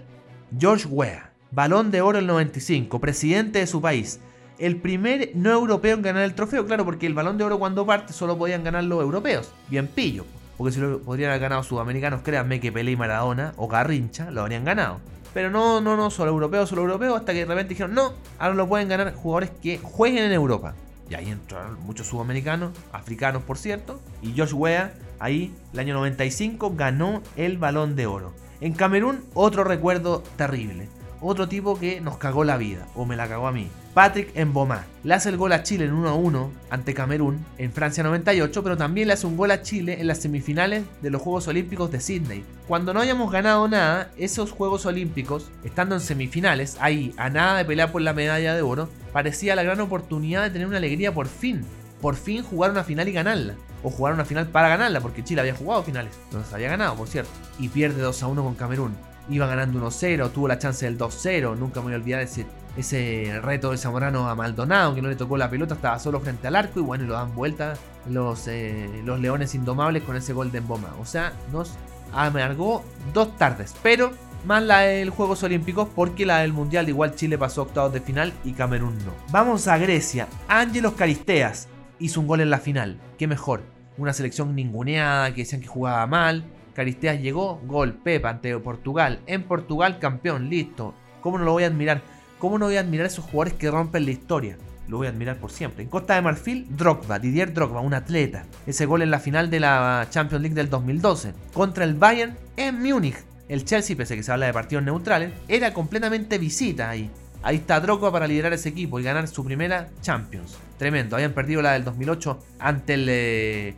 George 0.59 0.87
Weah, 0.87 1.26
balón 1.51 1.91
de 1.91 2.01
oro 2.01 2.19
el 2.19 2.27
95, 2.27 3.01
presidente 3.01 3.61
de 3.61 3.67
su 3.67 3.81
país. 3.81 4.21
El 4.59 4.77
primer 4.77 5.31
no 5.35 5.51
europeo 5.51 5.97
en 5.97 6.03
ganar 6.03 6.23
el 6.23 6.35
trofeo, 6.35 6.67
claro, 6.67 6.85
porque 6.85 7.07
el 7.07 7.15
balón 7.15 7.39
de 7.39 7.45
oro 7.45 7.59
cuando 7.59 7.85
parte 7.85 8.13
solo 8.13 8.39
podían 8.39 8.65
ganar 8.65 8.85
los 8.85 9.03
europeos, 9.03 9.53
bien 9.69 9.87
pillo. 9.87 10.25
Porque 10.57 10.73
si 10.73 10.81
lo 10.81 11.01
podrían 11.01 11.31
haber 11.31 11.43
ganado 11.43 11.63
sudamericanos, 11.63 12.23
créanme 12.23 12.61
que 12.61 12.73
Pelé 12.73 12.93
y 12.93 12.97
Maradona 12.97 13.53
o 13.57 13.69
Garrincha 13.69 14.31
lo 14.31 14.41
habrían 14.41 14.65
ganado. 14.65 15.01
Pero 15.35 15.51
no, 15.51 15.83
no, 15.83 15.99
no, 15.99 16.11
solo 16.11 16.31
europeo, 16.31 16.67
solo 16.67 16.83
europeo, 16.83 17.15
hasta 17.15 17.35
que 17.35 17.41
de 17.41 17.45
repente 17.45 17.71
dijeron, 17.71 17.95
no, 17.95 18.15
ahora 18.39 18.55
lo 18.55 18.67
pueden 18.67 18.89
ganar 18.89 19.13
jugadores 19.13 19.51
que 19.63 19.79
jueguen 19.79 20.25
en 20.25 20.33
Europa. 20.33 20.75
Y 21.11 21.15
ahí 21.15 21.31
entraron 21.31 21.79
muchos 21.81 22.07
sudamericanos, 22.07 22.73
africanos 22.91 23.43
por 23.43 23.59
cierto, 23.59 24.01
y 24.23 24.35
Josh 24.37 24.55
Weah, 24.55 24.95
ahí, 25.19 25.55
el 25.75 25.79
año 25.79 25.93
95, 25.95 26.73
ganó 26.75 27.23
el 27.37 27.59
balón 27.59 27.95
de 27.95 28.07
oro. 28.07 28.33
En 28.63 28.73
Camerún, 28.73 29.23
otro 29.35 29.63
recuerdo 29.63 30.23
terrible 30.37 30.89
otro 31.21 31.49
tipo 31.49 31.79
que 31.79 32.01
nos 32.01 32.19
cagó 32.19 32.45
la 32.45 32.57
vida, 32.57 32.87
o 32.95 33.05
me 33.05 33.17
la 33.17 33.29
cagó 33.29 33.47
a 33.47 33.53
mí. 33.53 33.69
Patrick 33.97 34.37
Mboma 34.45 34.85
le 35.05 35.15
hace 35.15 35.31
el 35.31 35.39
gol 35.39 35.53
a 35.53 35.63
Chile 35.63 35.87
en 35.87 35.95
1 35.95 36.07
a 36.07 36.15
1 36.15 36.53
ante 36.69 36.93
Camerún 36.93 37.43
en 37.57 37.73
Francia 37.73 38.03
98, 38.03 38.63
pero 38.63 38.77
también 38.77 39.09
le 39.09 39.15
hace 39.15 39.27
un 39.27 39.39
gol 39.39 39.51
a 39.51 39.63
Chile 39.63 39.97
en 39.99 40.07
las 40.07 40.19
semifinales 40.19 40.85
de 41.01 41.09
los 41.09 41.23
Juegos 41.23 41.49
Olímpicos 41.49 41.91
de 41.91 42.01
Sydney. 42.01 42.45
Cuando 42.69 42.93
no 42.93 43.01
hayamos 43.01 43.33
ganado 43.33 43.67
nada, 43.69 44.11
esos 44.19 44.53
Juegos 44.53 44.85
Olímpicos, 44.85 45.51
estando 45.65 45.95
en 45.95 46.03
semifinales, 46.03 46.77
ahí 46.79 47.15
a 47.17 47.31
nada 47.31 47.57
de 47.57 47.65
pelear 47.65 47.91
por 47.91 48.03
la 48.03 48.13
medalla 48.13 48.55
de 48.55 48.61
oro, 48.61 48.91
parecía 49.15 49.57
la 49.57 49.63
gran 49.63 49.81
oportunidad 49.81 50.43
de 50.43 50.51
tener 50.51 50.67
una 50.67 50.77
alegría 50.77 51.15
por 51.15 51.27
fin. 51.27 51.65
Por 52.03 52.17
fin 52.17 52.43
jugar 52.43 52.73
una 52.73 52.85
final 52.85 53.09
y 53.09 53.13
ganarla. 53.13 53.55
O 53.83 53.89
jugar 53.89 54.13
una 54.13 54.27
final 54.27 54.47
para 54.49 54.69
ganarla, 54.69 55.01
porque 55.01 55.25
Chile 55.25 55.41
había 55.41 55.55
jugado 55.55 55.83
finales. 55.83 56.13
Entonces 56.25 56.53
había 56.53 56.69
ganado, 56.69 56.97
por 56.97 57.09
cierto. 57.09 57.31
Y 57.59 57.71
pierde 57.71 58.03
2 58.03 58.23
a 58.23 58.27
1 58.27 58.45
con 58.45 58.55
Camerún 58.57 58.95
iba 59.29 59.47
ganando 59.47 59.81
1-0, 59.81 60.31
tuvo 60.31 60.49
la 60.49 60.59
chance 60.59 60.85
del 60.85 60.99
2-0, 60.99 61.57
nunca 61.57 61.81
me 61.81 61.87
voy 61.87 61.93
a 61.95 61.97
olvidar 61.97 62.21
ese, 62.23 62.47
ese 62.77 63.41
reto 63.43 63.71
de 63.71 63.79
Zamorano 63.79 64.29
a 64.29 64.35
Maldonado, 64.35 64.95
que 64.95 65.03
no 65.03 65.09
le 65.09 65.17
tocó 65.17 65.37
la 65.37 65.51
pelota, 65.51 65.75
estaba 65.75 65.99
solo 65.99 66.21
frente 66.21 66.47
al 66.47 66.57
arco 66.57 66.81
y 66.81 66.83
bueno, 66.83 67.05
lo 67.05 67.15
dan 67.15 67.35
vuelta 67.35 67.75
los, 68.09 68.47
eh, 68.49 68.89
los 69.05 69.21
Leones 69.21 69.55
Indomables 69.55 70.03
con 70.03 70.17
ese 70.17 70.33
gol 70.33 70.53
de 70.53 70.59
Emboma. 70.59 70.95
O 71.01 71.05
sea, 71.05 71.33
nos 71.53 71.73
amargó 72.12 72.85
dos 73.12 73.37
tardes, 73.37 73.75
pero 73.83 74.12
más 74.45 74.62
la 74.62 74.81
del 74.81 75.11
Juegos 75.11 75.43
Olímpicos 75.43 75.89
porque 75.95 76.25
la 76.25 76.39
del 76.39 76.53
Mundial 76.53 76.89
igual 76.89 77.17
Chile 77.17 77.37
pasó 77.37 77.62
octavos 77.62 77.93
de 77.93 78.01
final 78.01 78.33
y 78.45 78.53
Camerún 78.53 78.97
no. 78.99 79.12
Vamos 79.31 79.67
a 79.67 79.77
Grecia, 79.79 80.29
Ángelos 80.49 80.93
Caristeas 80.93 81.69
hizo 81.99 82.21
un 82.21 82.27
gol 82.27 82.41
en 82.41 82.51
la 82.51 82.59
final, 82.59 82.99
qué 83.19 83.27
mejor. 83.27 83.62
Una 83.99 84.12
selección 84.12 84.55
ninguneada, 84.55 85.33
que 85.33 85.43
decían 85.43 85.62
que 85.62 85.69
jugaba 85.69 86.07
mal, 86.07 86.45
Caristeas 86.77 87.23
llegó, 87.23 87.59
gol, 87.65 87.95
Pepa 87.95 88.29
ante 88.29 88.55
Portugal. 88.59 89.21
En 89.27 89.45
Portugal, 89.45 89.99
campeón, 89.99 90.51
listo. 90.51 90.93
¿Cómo 91.23 91.39
no 91.39 91.47
lo 91.47 91.53
voy 91.53 91.65
a 91.65 91.69
admirar? 91.69 92.03
¿Cómo 92.39 92.59
no 92.59 92.67
voy 92.67 92.77
a 92.77 92.81
admirar 92.81 93.05
a 93.05 93.09
esos 93.09 93.25
jugadores 93.25 93.55
que 93.55 93.71
rompen 93.71 94.05
la 94.05 94.11
historia? 94.11 94.59
Lo 94.87 94.99
voy 94.99 95.07
a 95.07 95.11
admirar 95.11 95.39
por 95.39 95.51
siempre. 95.51 95.85
En 95.85 95.89
Costa 95.89 96.17
de 96.17 96.21
Marfil, 96.21 96.67
Drogba, 96.69 97.19
Didier 97.19 97.55
Drogba, 97.55 97.81
un 97.81 97.95
atleta. 97.95 98.45
Ese 98.67 98.85
gol 98.85 99.01
en 99.01 99.11
la 99.11 99.21
final 99.21 99.49
de 99.49 99.61
la 99.61 100.07
Champions 100.11 100.43
League 100.43 100.55
del 100.55 100.69
2012. 100.69 101.33
Contra 101.55 101.83
el 101.83 101.95
Bayern 101.95 102.37
en 102.59 102.83
Múnich. 102.83 103.17
El 103.49 103.65
Chelsea, 103.65 103.97
pese 103.97 104.12
a 104.12 104.17
que 104.19 104.23
se 104.23 104.33
habla 104.33 104.45
de 104.45 104.53
partidos 104.53 104.85
neutrales, 104.85 105.33
era 105.49 105.73
completamente 105.73 106.37
visita 106.37 106.91
ahí. 106.91 107.11
Ahí 107.43 107.57
está 107.57 107.81
Drogba 107.81 108.12
para 108.12 108.27
liderar 108.27 108.53
ese 108.53 108.69
equipo 108.69 109.01
y 109.01 109.03
ganar 109.03 109.29
su 109.29 109.43
primera 109.47 109.89
Champions. 110.03 110.59
Tremendo. 110.77 111.17
Habían 111.17 111.33
perdido 111.33 111.62
la 111.62 111.73
del 111.73 111.85
2008 111.85 112.39
ante 112.59 112.95
el 112.95 113.07
eh, 113.09 113.75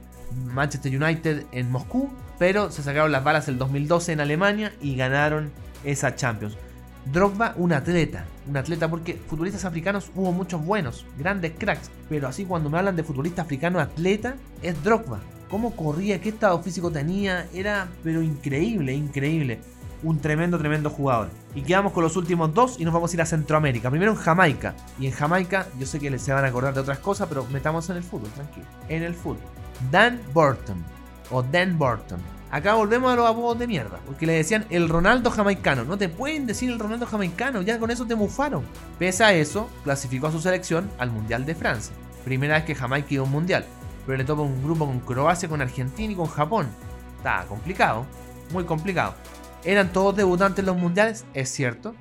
Manchester 0.46 1.00
United 1.00 1.44
en 1.52 1.70
Moscú 1.70 2.10
pero 2.38 2.70
se 2.70 2.82
sacaron 2.82 3.12
las 3.12 3.24
balas 3.24 3.48
el 3.48 3.58
2012 3.58 4.12
en 4.12 4.20
Alemania 4.20 4.72
y 4.80 4.96
ganaron 4.96 5.50
esa 5.84 6.14
Champions. 6.14 6.56
Drogba, 7.12 7.54
un 7.56 7.72
atleta, 7.72 8.24
un 8.46 8.56
atleta 8.56 8.88
porque 8.88 9.14
futbolistas 9.14 9.64
africanos 9.64 10.10
hubo 10.14 10.30
muchos 10.32 10.64
buenos, 10.64 11.06
grandes 11.18 11.52
cracks, 11.58 11.90
pero 12.08 12.28
así 12.28 12.44
cuando 12.44 12.68
me 12.68 12.78
hablan 12.78 12.96
de 12.96 13.04
futbolista 13.04 13.42
africano 13.42 13.80
atleta, 13.80 14.34
es 14.62 14.82
Drogba. 14.82 15.20
Cómo 15.48 15.74
corría, 15.74 16.20
qué 16.20 16.28
estado 16.28 16.62
físico 16.62 16.90
tenía, 16.90 17.46
era 17.54 17.88
pero 18.04 18.20
increíble, 18.20 18.92
increíble. 18.92 19.60
un 20.02 20.20
tremendo, 20.20 20.58
tremendo 20.58 20.90
jugador. 20.90 21.30
Y 21.54 21.62
quedamos 21.62 21.92
con 21.92 22.04
los 22.04 22.16
últimos 22.16 22.54
dos 22.54 22.78
y 22.78 22.84
nos 22.84 22.94
vamos 22.94 23.10
a 23.10 23.16
ir 23.16 23.22
a 23.22 23.26
Centroamérica. 23.26 23.90
Primero 23.90 24.12
en 24.12 24.18
Jamaica. 24.18 24.76
Y 25.00 25.06
en 25.06 25.12
Jamaica, 25.12 25.66
yo 25.76 25.86
sé 25.86 25.98
que 25.98 26.16
se 26.18 26.32
van 26.32 26.44
a 26.44 26.48
acordar 26.48 26.74
de 26.74 26.80
otras 26.80 26.98
cosas, 26.98 27.26
pero 27.28 27.46
metamos 27.46 27.88
en 27.90 27.96
el 27.96 28.04
fútbol, 28.04 28.30
tranquilo. 28.30 28.66
En 28.88 29.02
el 29.02 29.14
fútbol. 29.14 29.40
Dan 29.90 30.20
Burton. 30.32 30.97
O 31.30 31.42
Dan 31.42 31.78
Burton. 31.78 32.20
Acá 32.50 32.74
volvemos 32.74 33.12
a 33.12 33.16
los 33.16 33.28
apodos 33.28 33.58
de 33.58 33.66
mierda. 33.66 33.98
Porque 34.06 34.26
le 34.26 34.32
decían 34.34 34.66
el 34.70 34.88
Ronaldo 34.88 35.30
jamaicano. 35.30 35.84
No 35.84 35.98
te 35.98 36.08
pueden 36.08 36.46
decir 36.46 36.70
el 36.70 36.78
Ronaldo 36.78 37.06
jamaicano. 37.06 37.62
Ya 37.62 37.78
con 37.78 37.90
eso 37.90 38.06
te 38.06 38.14
mufaron. 38.14 38.64
Pese 38.98 39.24
a 39.24 39.32
eso, 39.34 39.68
clasificó 39.84 40.28
a 40.28 40.32
su 40.32 40.40
selección 40.40 40.90
al 40.98 41.10
Mundial 41.10 41.44
de 41.44 41.54
Francia. 41.54 41.94
Primera 42.24 42.54
vez 42.54 42.64
que 42.64 42.74
Jamaica 42.74 43.08
iba 43.10 43.22
a 43.22 43.26
un 43.26 43.32
mundial. 43.32 43.64
Pero 44.06 44.18
le 44.18 44.24
toca 44.24 44.42
un 44.42 44.62
grupo 44.62 44.86
con 44.86 45.00
Croacia, 45.00 45.48
con 45.48 45.60
Argentina 45.60 46.12
y 46.12 46.16
con 46.16 46.26
Japón. 46.26 46.68
Está 47.18 47.44
complicado. 47.46 48.06
Muy 48.52 48.64
complicado. 48.64 49.14
Eran 49.64 49.92
todos 49.92 50.16
debutantes 50.16 50.60
en 50.60 50.66
los 50.66 50.76
mundiales, 50.76 51.26
es 51.34 51.50
cierto, 51.50 51.94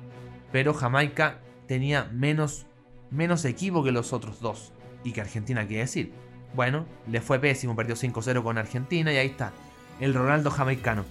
pero 0.52 0.72
Jamaica 0.72 1.40
tenía 1.66 2.04
menos, 2.12 2.66
menos 3.10 3.44
equipo 3.44 3.82
que 3.82 3.92
los 3.92 4.12
otros 4.12 4.40
dos. 4.40 4.72
Y 5.04 5.12
que 5.12 5.20
Argentina, 5.20 5.66
quiere 5.66 5.82
decir. 5.82 6.12
Bueno, 6.54 6.86
le 7.10 7.20
fue 7.20 7.38
pésimo, 7.38 7.76
perdió 7.76 7.94
5-0 7.94 8.42
con 8.42 8.58
Argentina 8.58 9.12
y 9.12 9.16
ahí 9.16 9.28
está, 9.28 9.52
el 10.00 10.14
Ronaldo 10.14 10.50
jamaicano. 10.50 11.04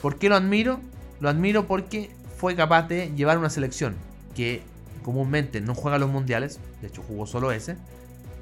¿Por 0.00 0.18
qué 0.18 0.28
lo 0.28 0.36
admiro? 0.36 0.80
Lo 1.20 1.28
admiro 1.28 1.66
porque 1.66 2.10
fue 2.36 2.54
capaz 2.54 2.88
de 2.88 3.12
llevar 3.14 3.38
una 3.38 3.50
selección 3.50 3.96
que 4.34 4.62
comúnmente 5.02 5.60
no 5.60 5.74
juega 5.74 5.98
los 5.98 6.10
mundiales, 6.10 6.60
de 6.80 6.88
hecho 6.88 7.02
jugó 7.02 7.26
solo 7.26 7.52
ese, 7.52 7.76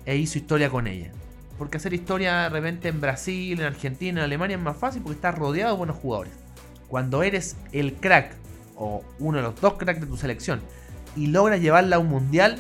e 0.07 0.17
hizo 0.17 0.39
historia 0.39 0.71
con 0.71 0.87
ella. 0.87 1.11
Porque 1.59 1.77
hacer 1.77 1.95
historia 1.95 2.43
de 2.43 2.49
repente 2.49 2.89
en 2.89 3.01
Brasil, 3.01 3.61
en 3.61 3.67
Argentina, 3.67 4.21
en 4.21 4.25
Alemania 4.25 4.57
es 4.57 4.63
más 4.63 4.77
fácil 4.77 5.03
porque 5.03 5.17
está 5.17 5.33
rodeado 5.33 5.73
de 5.73 5.79
buenos 5.79 5.97
jugadores 5.97 6.33
cuando 6.93 7.23
eres 7.23 7.57
el 7.73 7.95
crack 7.95 8.35
o 8.77 9.03
uno 9.19 9.39
de 9.39 9.43
los 9.45 9.59
dos 9.59 9.75
cracks 9.79 10.03
de 10.03 10.07
tu 10.07 10.19
selección 10.19 10.61
y 11.17 11.29
logras 11.29 11.59
llevarla 11.59 11.97
a 11.97 11.99
un 11.99 12.09
mundial, 12.09 12.59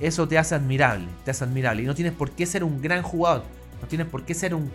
eso 0.00 0.28
te 0.28 0.38
hace 0.38 0.54
admirable, 0.54 1.06
te 1.24 1.30
hace 1.30 1.44
admirable. 1.44 1.82
Y 1.82 1.86
no 1.86 1.94
tienes 1.94 2.12
por 2.12 2.30
qué 2.30 2.46
ser 2.46 2.64
un 2.64 2.80
gran 2.80 3.02
jugador, 3.02 3.44
no 3.80 3.88
tienes 3.88 4.06
por 4.06 4.24
qué 4.24 4.34
ser 4.34 4.54
un, 4.54 4.70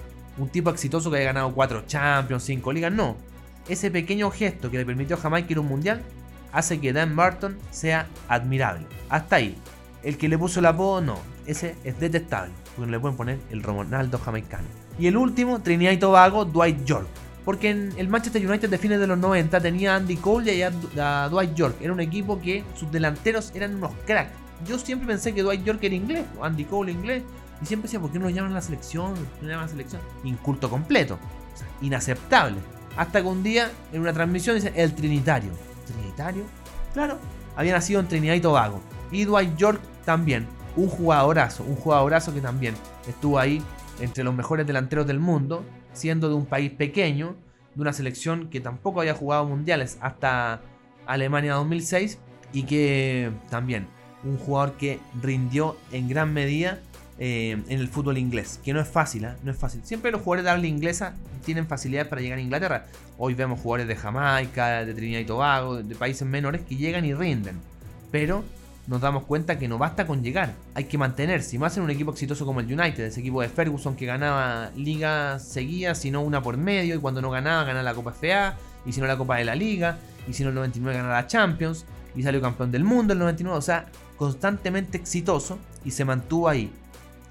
tipo 0.51 0.69
exitoso 0.69 1.11
que 1.11 1.17
haya 1.17 1.27
ganado 1.27 1.53
cuatro 1.53 1.83
Champions, 1.85 2.43
cinco 2.43 2.71
ligas, 2.73 2.91
no. 2.91 3.15
Ese 3.69 3.91
pequeño 3.91 4.31
gesto 4.31 4.71
que 4.71 4.77
le 4.77 4.85
permitió 4.85 5.15
a 5.15 5.19
Jamaica 5.19 5.51
ir 5.51 5.57
a 5.57 5.61
un 5.61 5.67
mundial 5.67 6.01
hace 6.51 6.79
que 6.79 6.93
Dan 6.93 7.15
Burton 7.15 7.57
sea 7.69 8.07
admirable. 8.27 8.85
Hasta 9.09 9.37
ahí. 9.37 9.55
El 10.03 10.17
que 10.17 10.27
le 10.27 10.37
puso 10.37 10.59
el 10.59 10.65
apodo, 10.65 11.01
no. 11.01 11.19
Ese 11.45 11.75
es 11.83 11.99
detestable. 11.99 12.51
Porque 12.75 12.91
le 12.91 12.99
pueden 12.99 13.17
poner 13.17 13.39
el 13.51 13.61
Ronaldo 13.61 14.17
jamaicano. 14.17 14.67
Y 14.97 15.07
el 15.07 15.17
último, 15.17 15.61
Trinidad 15.61 15.91
y 15.91 15.97
Tobago, 15.97 16.45
Dwight 16.45 16.83
York. 16.85 17.07
Porque 17.45 17.69
en 17.69 17.93
el 17.97 18.07
Manchester 18.07 18.47
United 18.47 18.69
de 18.69 18.77
fines 18.77 18.99
de 18.99 19.07
los 19.07 19.17
90 19.17 19.59
tenía 19.59 19.93
a 19.93 19.97
Andy 19.97 20.15
Cole 20.17 20.55
y 20.55 20.61
a, 20.61 21.29
Dwight 21.29 21.53
York. 21.55 21.75
Era 21.81 21.93
un 21.93 21.99
equipo 21.99 22.39
que 22.39 22.63
sus 22.75 22.91
delanteros 22.91 23.51
eran 23.55 23.75
unos 23.75 23.91
cracks. 24.05 24.31
Yo 24.65 24.77
siempre 24.79 25.07
pensé 25.07 25.33
que 25.33 25.43
Dwight 25.43 25.63
York 25.63 25.79
era 25.83 25.95
inglés, 25.95 26.25
Andy 26.41 26.65
Cole 26.65 26.91
inglés. 26.91 27.23
Y 27.61 27.65
siempre 27.65 27.87
decía, 27.87 27.99
¿por 27.99 28.11
qué 28.11 28.19
no 28.19 28.25
lo 28.25 28.31
llaman 28.31 28.53
la 28.53 28.61
selección? 28.61 29.13
No 29.41 29.47
llaman 29.47 29.65
la 29.65 29.71
selección. 29.71 30.01
Inculto 30.23 30.69
completo. 30.69 31.19
inaceptable. 31.81 32.57
Hasta 32.97 33.21
que 33.21 33.27
un 33.27 33.43
día, 33.43 33.71
en 33.93 34.01
una 34.01 34.13
transmisión, 34.13 34.55
dice 34.55 34.73
el 34.75 34.93
Trinitario. 34.93 35.51
¿Trinitario? 35.85 36.43
Claro. 36.93 37.17
Había 37.55 37.73
nacido 37.73 37.99
en 37.99 38.07
Trinidad 38.07 38.33
y 38.33 38.41
Tobago. 38.41 38.81
Y 39.11 39.25
Dwight 39.25 39.55
York 39.57 39.81
también. 40.05 40.47
Un 40.75 40.87
jugadorazo. 40.87 41.63
Un 41.63 41.75
jugadorazo 41.75 42.33
que 42.33 42.41
también 42.41 42.73
estuvo 43.07 43.37
ahí 43.37 43.61
entre 43.99 44.23
los 44.23 44.33
mejores 44.33 44.65
delanteros 44.65 45.05
del 45.05 45.19
mundo 45.19 45.63
siendo 45.93 46.29
de 46.29 46.35
un 46.35 46.45
país 46.45 46.71
pequeño, 46.71 47.35
de 47.75 47.81
una 47.81 47.93
selección 47.93 48.49
que 48.49 48.59
tampoco 48.59 49.01
había 49.01 49.13
jugado 49.13 49.45
mundiales 49.45 49.97
hasta 50.01 50.61
Alemania 51.05 51.53
2006 51.55 52.19
y 52.53 52.63
que 52.63 53.31
también 53.49 53.87
un 54.23 54.37
jugador 54.37 54.73
que 54.73 54.99
rindió 55.21 55.77
en 55.91 56.07
gran 56.07 56.33
medida 56.33 56.79
eh, 57.19 57.51
en 57.51 57.79
el 57.79 57.87
fútbol 57.87 58.17
inglés, 58.17 58.59
que 58.63 58.73
no 58.73 58.79
es 58.79 58.87
fácil, 58.87 59.25
¿eh? 59.25 59.33
no 59.43 59.51
es 59.51 59.57
fácil. 59.57 59.81
Siempre 59.83 60.11
los 60.11 60.21
jugadores 60.21 60.45
de 60.45 60.51
habla 60.51 60.67
inglesa 60.67 61.13
tienen 61.45 61.67
facilidad 61.67 62.09
para 62.09 62.21
llegar 62.21 62.39
a 62.39 62.41
Inglaterra. 62.41 62.85
Hoy 63.17 63.35
vemos 63.35 63.59
jugadores 63.59 63.87
de 63.87 63.95
Jamaica, 63.95 64.85
de 64.85 64.93
Trinidad 64.93 65.19
y 65.19 65.25
Tobago, 65.25 65.83
de 65.83 65.95
países 65.95 66.27
menores 66.27 66.61
que 66.61 66.75
llegan 66.75 67.05
y 67.05 67.13
rinden. 67.13 67.59
Pero 68.11 68.43
nos 68.87 69.01
damos 69.01 69.23
cuenta 69.23 69.59
que 69.59 69.67
no 69.67 69.77
basta 69.77 70.07
con 70.07 70.23
llegar, 70.23 70.53
hay 70.73 70.85
que 70.85 70.97
mantenerse. 70.97 71.55
Y 71.55 71.59
más 71.59 71.77
en 71.77 71.83
un 71.83 71.91
equipo 71.91 72.11
exitoso 72.11 72.45
como 72.45 72.59
el 72.59 72.65
United, 72.65 73.03
ese 73.05 73.19
equipo 73.19 73.41
de 73.41 73.49
Ferguson 73.49 73.95
que 73.95 74.05
ganaba 74.05 74.71
ligas 74.75 75.43
seguidas, 75.43 75.99
sino 75.99 76.21
una 76.21 76.41
por 76.41 76.57
medio, 76.57 76.95
y 76.95 76.97
cuando 76.97 77.21
no 77.21 77.29
ganaba, 77.29 77.63
ganaba 77.63 77.83
la 77.83 77.93
Copa 77.93 78.11
FA, 78.11 78.55
y 78.85 78.91
si 78.91 78.99
no 78.99 79.07
la 79.07 79.17
Copa 79.17 79.37
de 79.37 79.45
la 79.45 79.55
Liga, 79.55 79.97
y 80.27 80.33
si 80.33 80.43
no 80.43 80.49
el 80.49 80.55
99 80.55 80.97
ganaba 80.97 81.21
la 81.21 81.27
Champions, 81.27 81.85
y 82.15 82.23
salió 82.23 82.41
campeón 82.41 82.71
del 82.71 82.83
mundo 82.83 83.13
el 83.13 83.19
99, 83.19 83.57
o 83.57 83.61
sea, 83.61 83.85
constantemente 84.21 84.99
exitoso 84.99 85.57
y 85.83 85.89
se 85.89 86.05
mantuvo 86.05 86.47
ahí, 86.47 86.71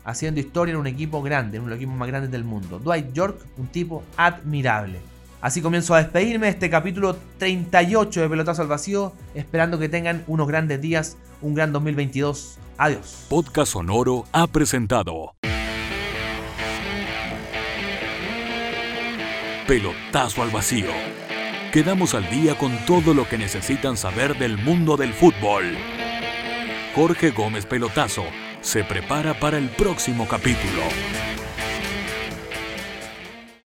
haciendo 0.04 0.40
historia 0.40 0.72
en 0.72 0.80
un 0.80 0.88
equipo 0.88 1.22
grande, 1.22 1.56
en 1.56 1.62
uno 1.62 1.68
de 1.68 1.76
los 1.76 1.80
equipos 1.80 1.96
más 1.96 2.08
grandes 2.08 2.32
del 2.32 2.42
mundo. 2.42 2.80
Dwight 2.80 3.12
York, 3.12 3.46
un 3.58 3.68
tipo 3.68 4.02
admirable. 4.16 4.98
Así 5.40 5.62
comienzo 5.62 5.94
a 5.94 5.98
despedirme 5.98 6.46
de 6.46 6.52
este 6.54 6.68
capítulo 6.68 7.16
38 7.38 8.22
de 8.22 8.28
Pelotazo 8.28 8.62
al 8.62 8.66
Vacío, 8.66 9.12
esperando 9.36 9.78
que 9.78 9.88
tengan 9.88 10.24
unos 10.26 10.48
grandes 10.48 10.80
días, 10.80 11.16
un 11.42 11.54
gran 11.54 11.72
2022. 11.72 12.58
Adiós. 12.76 13.26
Podcast 13.28 13.74
Sonoro 13.74 14.24
ha 14.32 14.48
presentado 14.48 15.36
Pelotazo 19.68 20.42
al 20.42 20.50
Vacío. 20.50 20.90
Quedamos 21.72 22.16
al 22.16 22.28
día 22.30 22.58
con 22.58 22.76
todo 22.84 23.14
lo 23.14 23.28
que 23.28 23.38
necesitan 23.38 23.96
saber 23.96 24.36
del 24.40 24.58
mundo 24.58 24.96
del 24.96 25.12
fútbol. 25.12 25.76
Jorge 26.94 27.30
Gómez 27.30 27.66
Pelotazo 27.66 28.24
se 28.60 28.82
prepara 28.82 29.38
para 29.38 29.58
el 29.58 29.68
próximo 29.68 30.26
capítulo. 30.26 31.29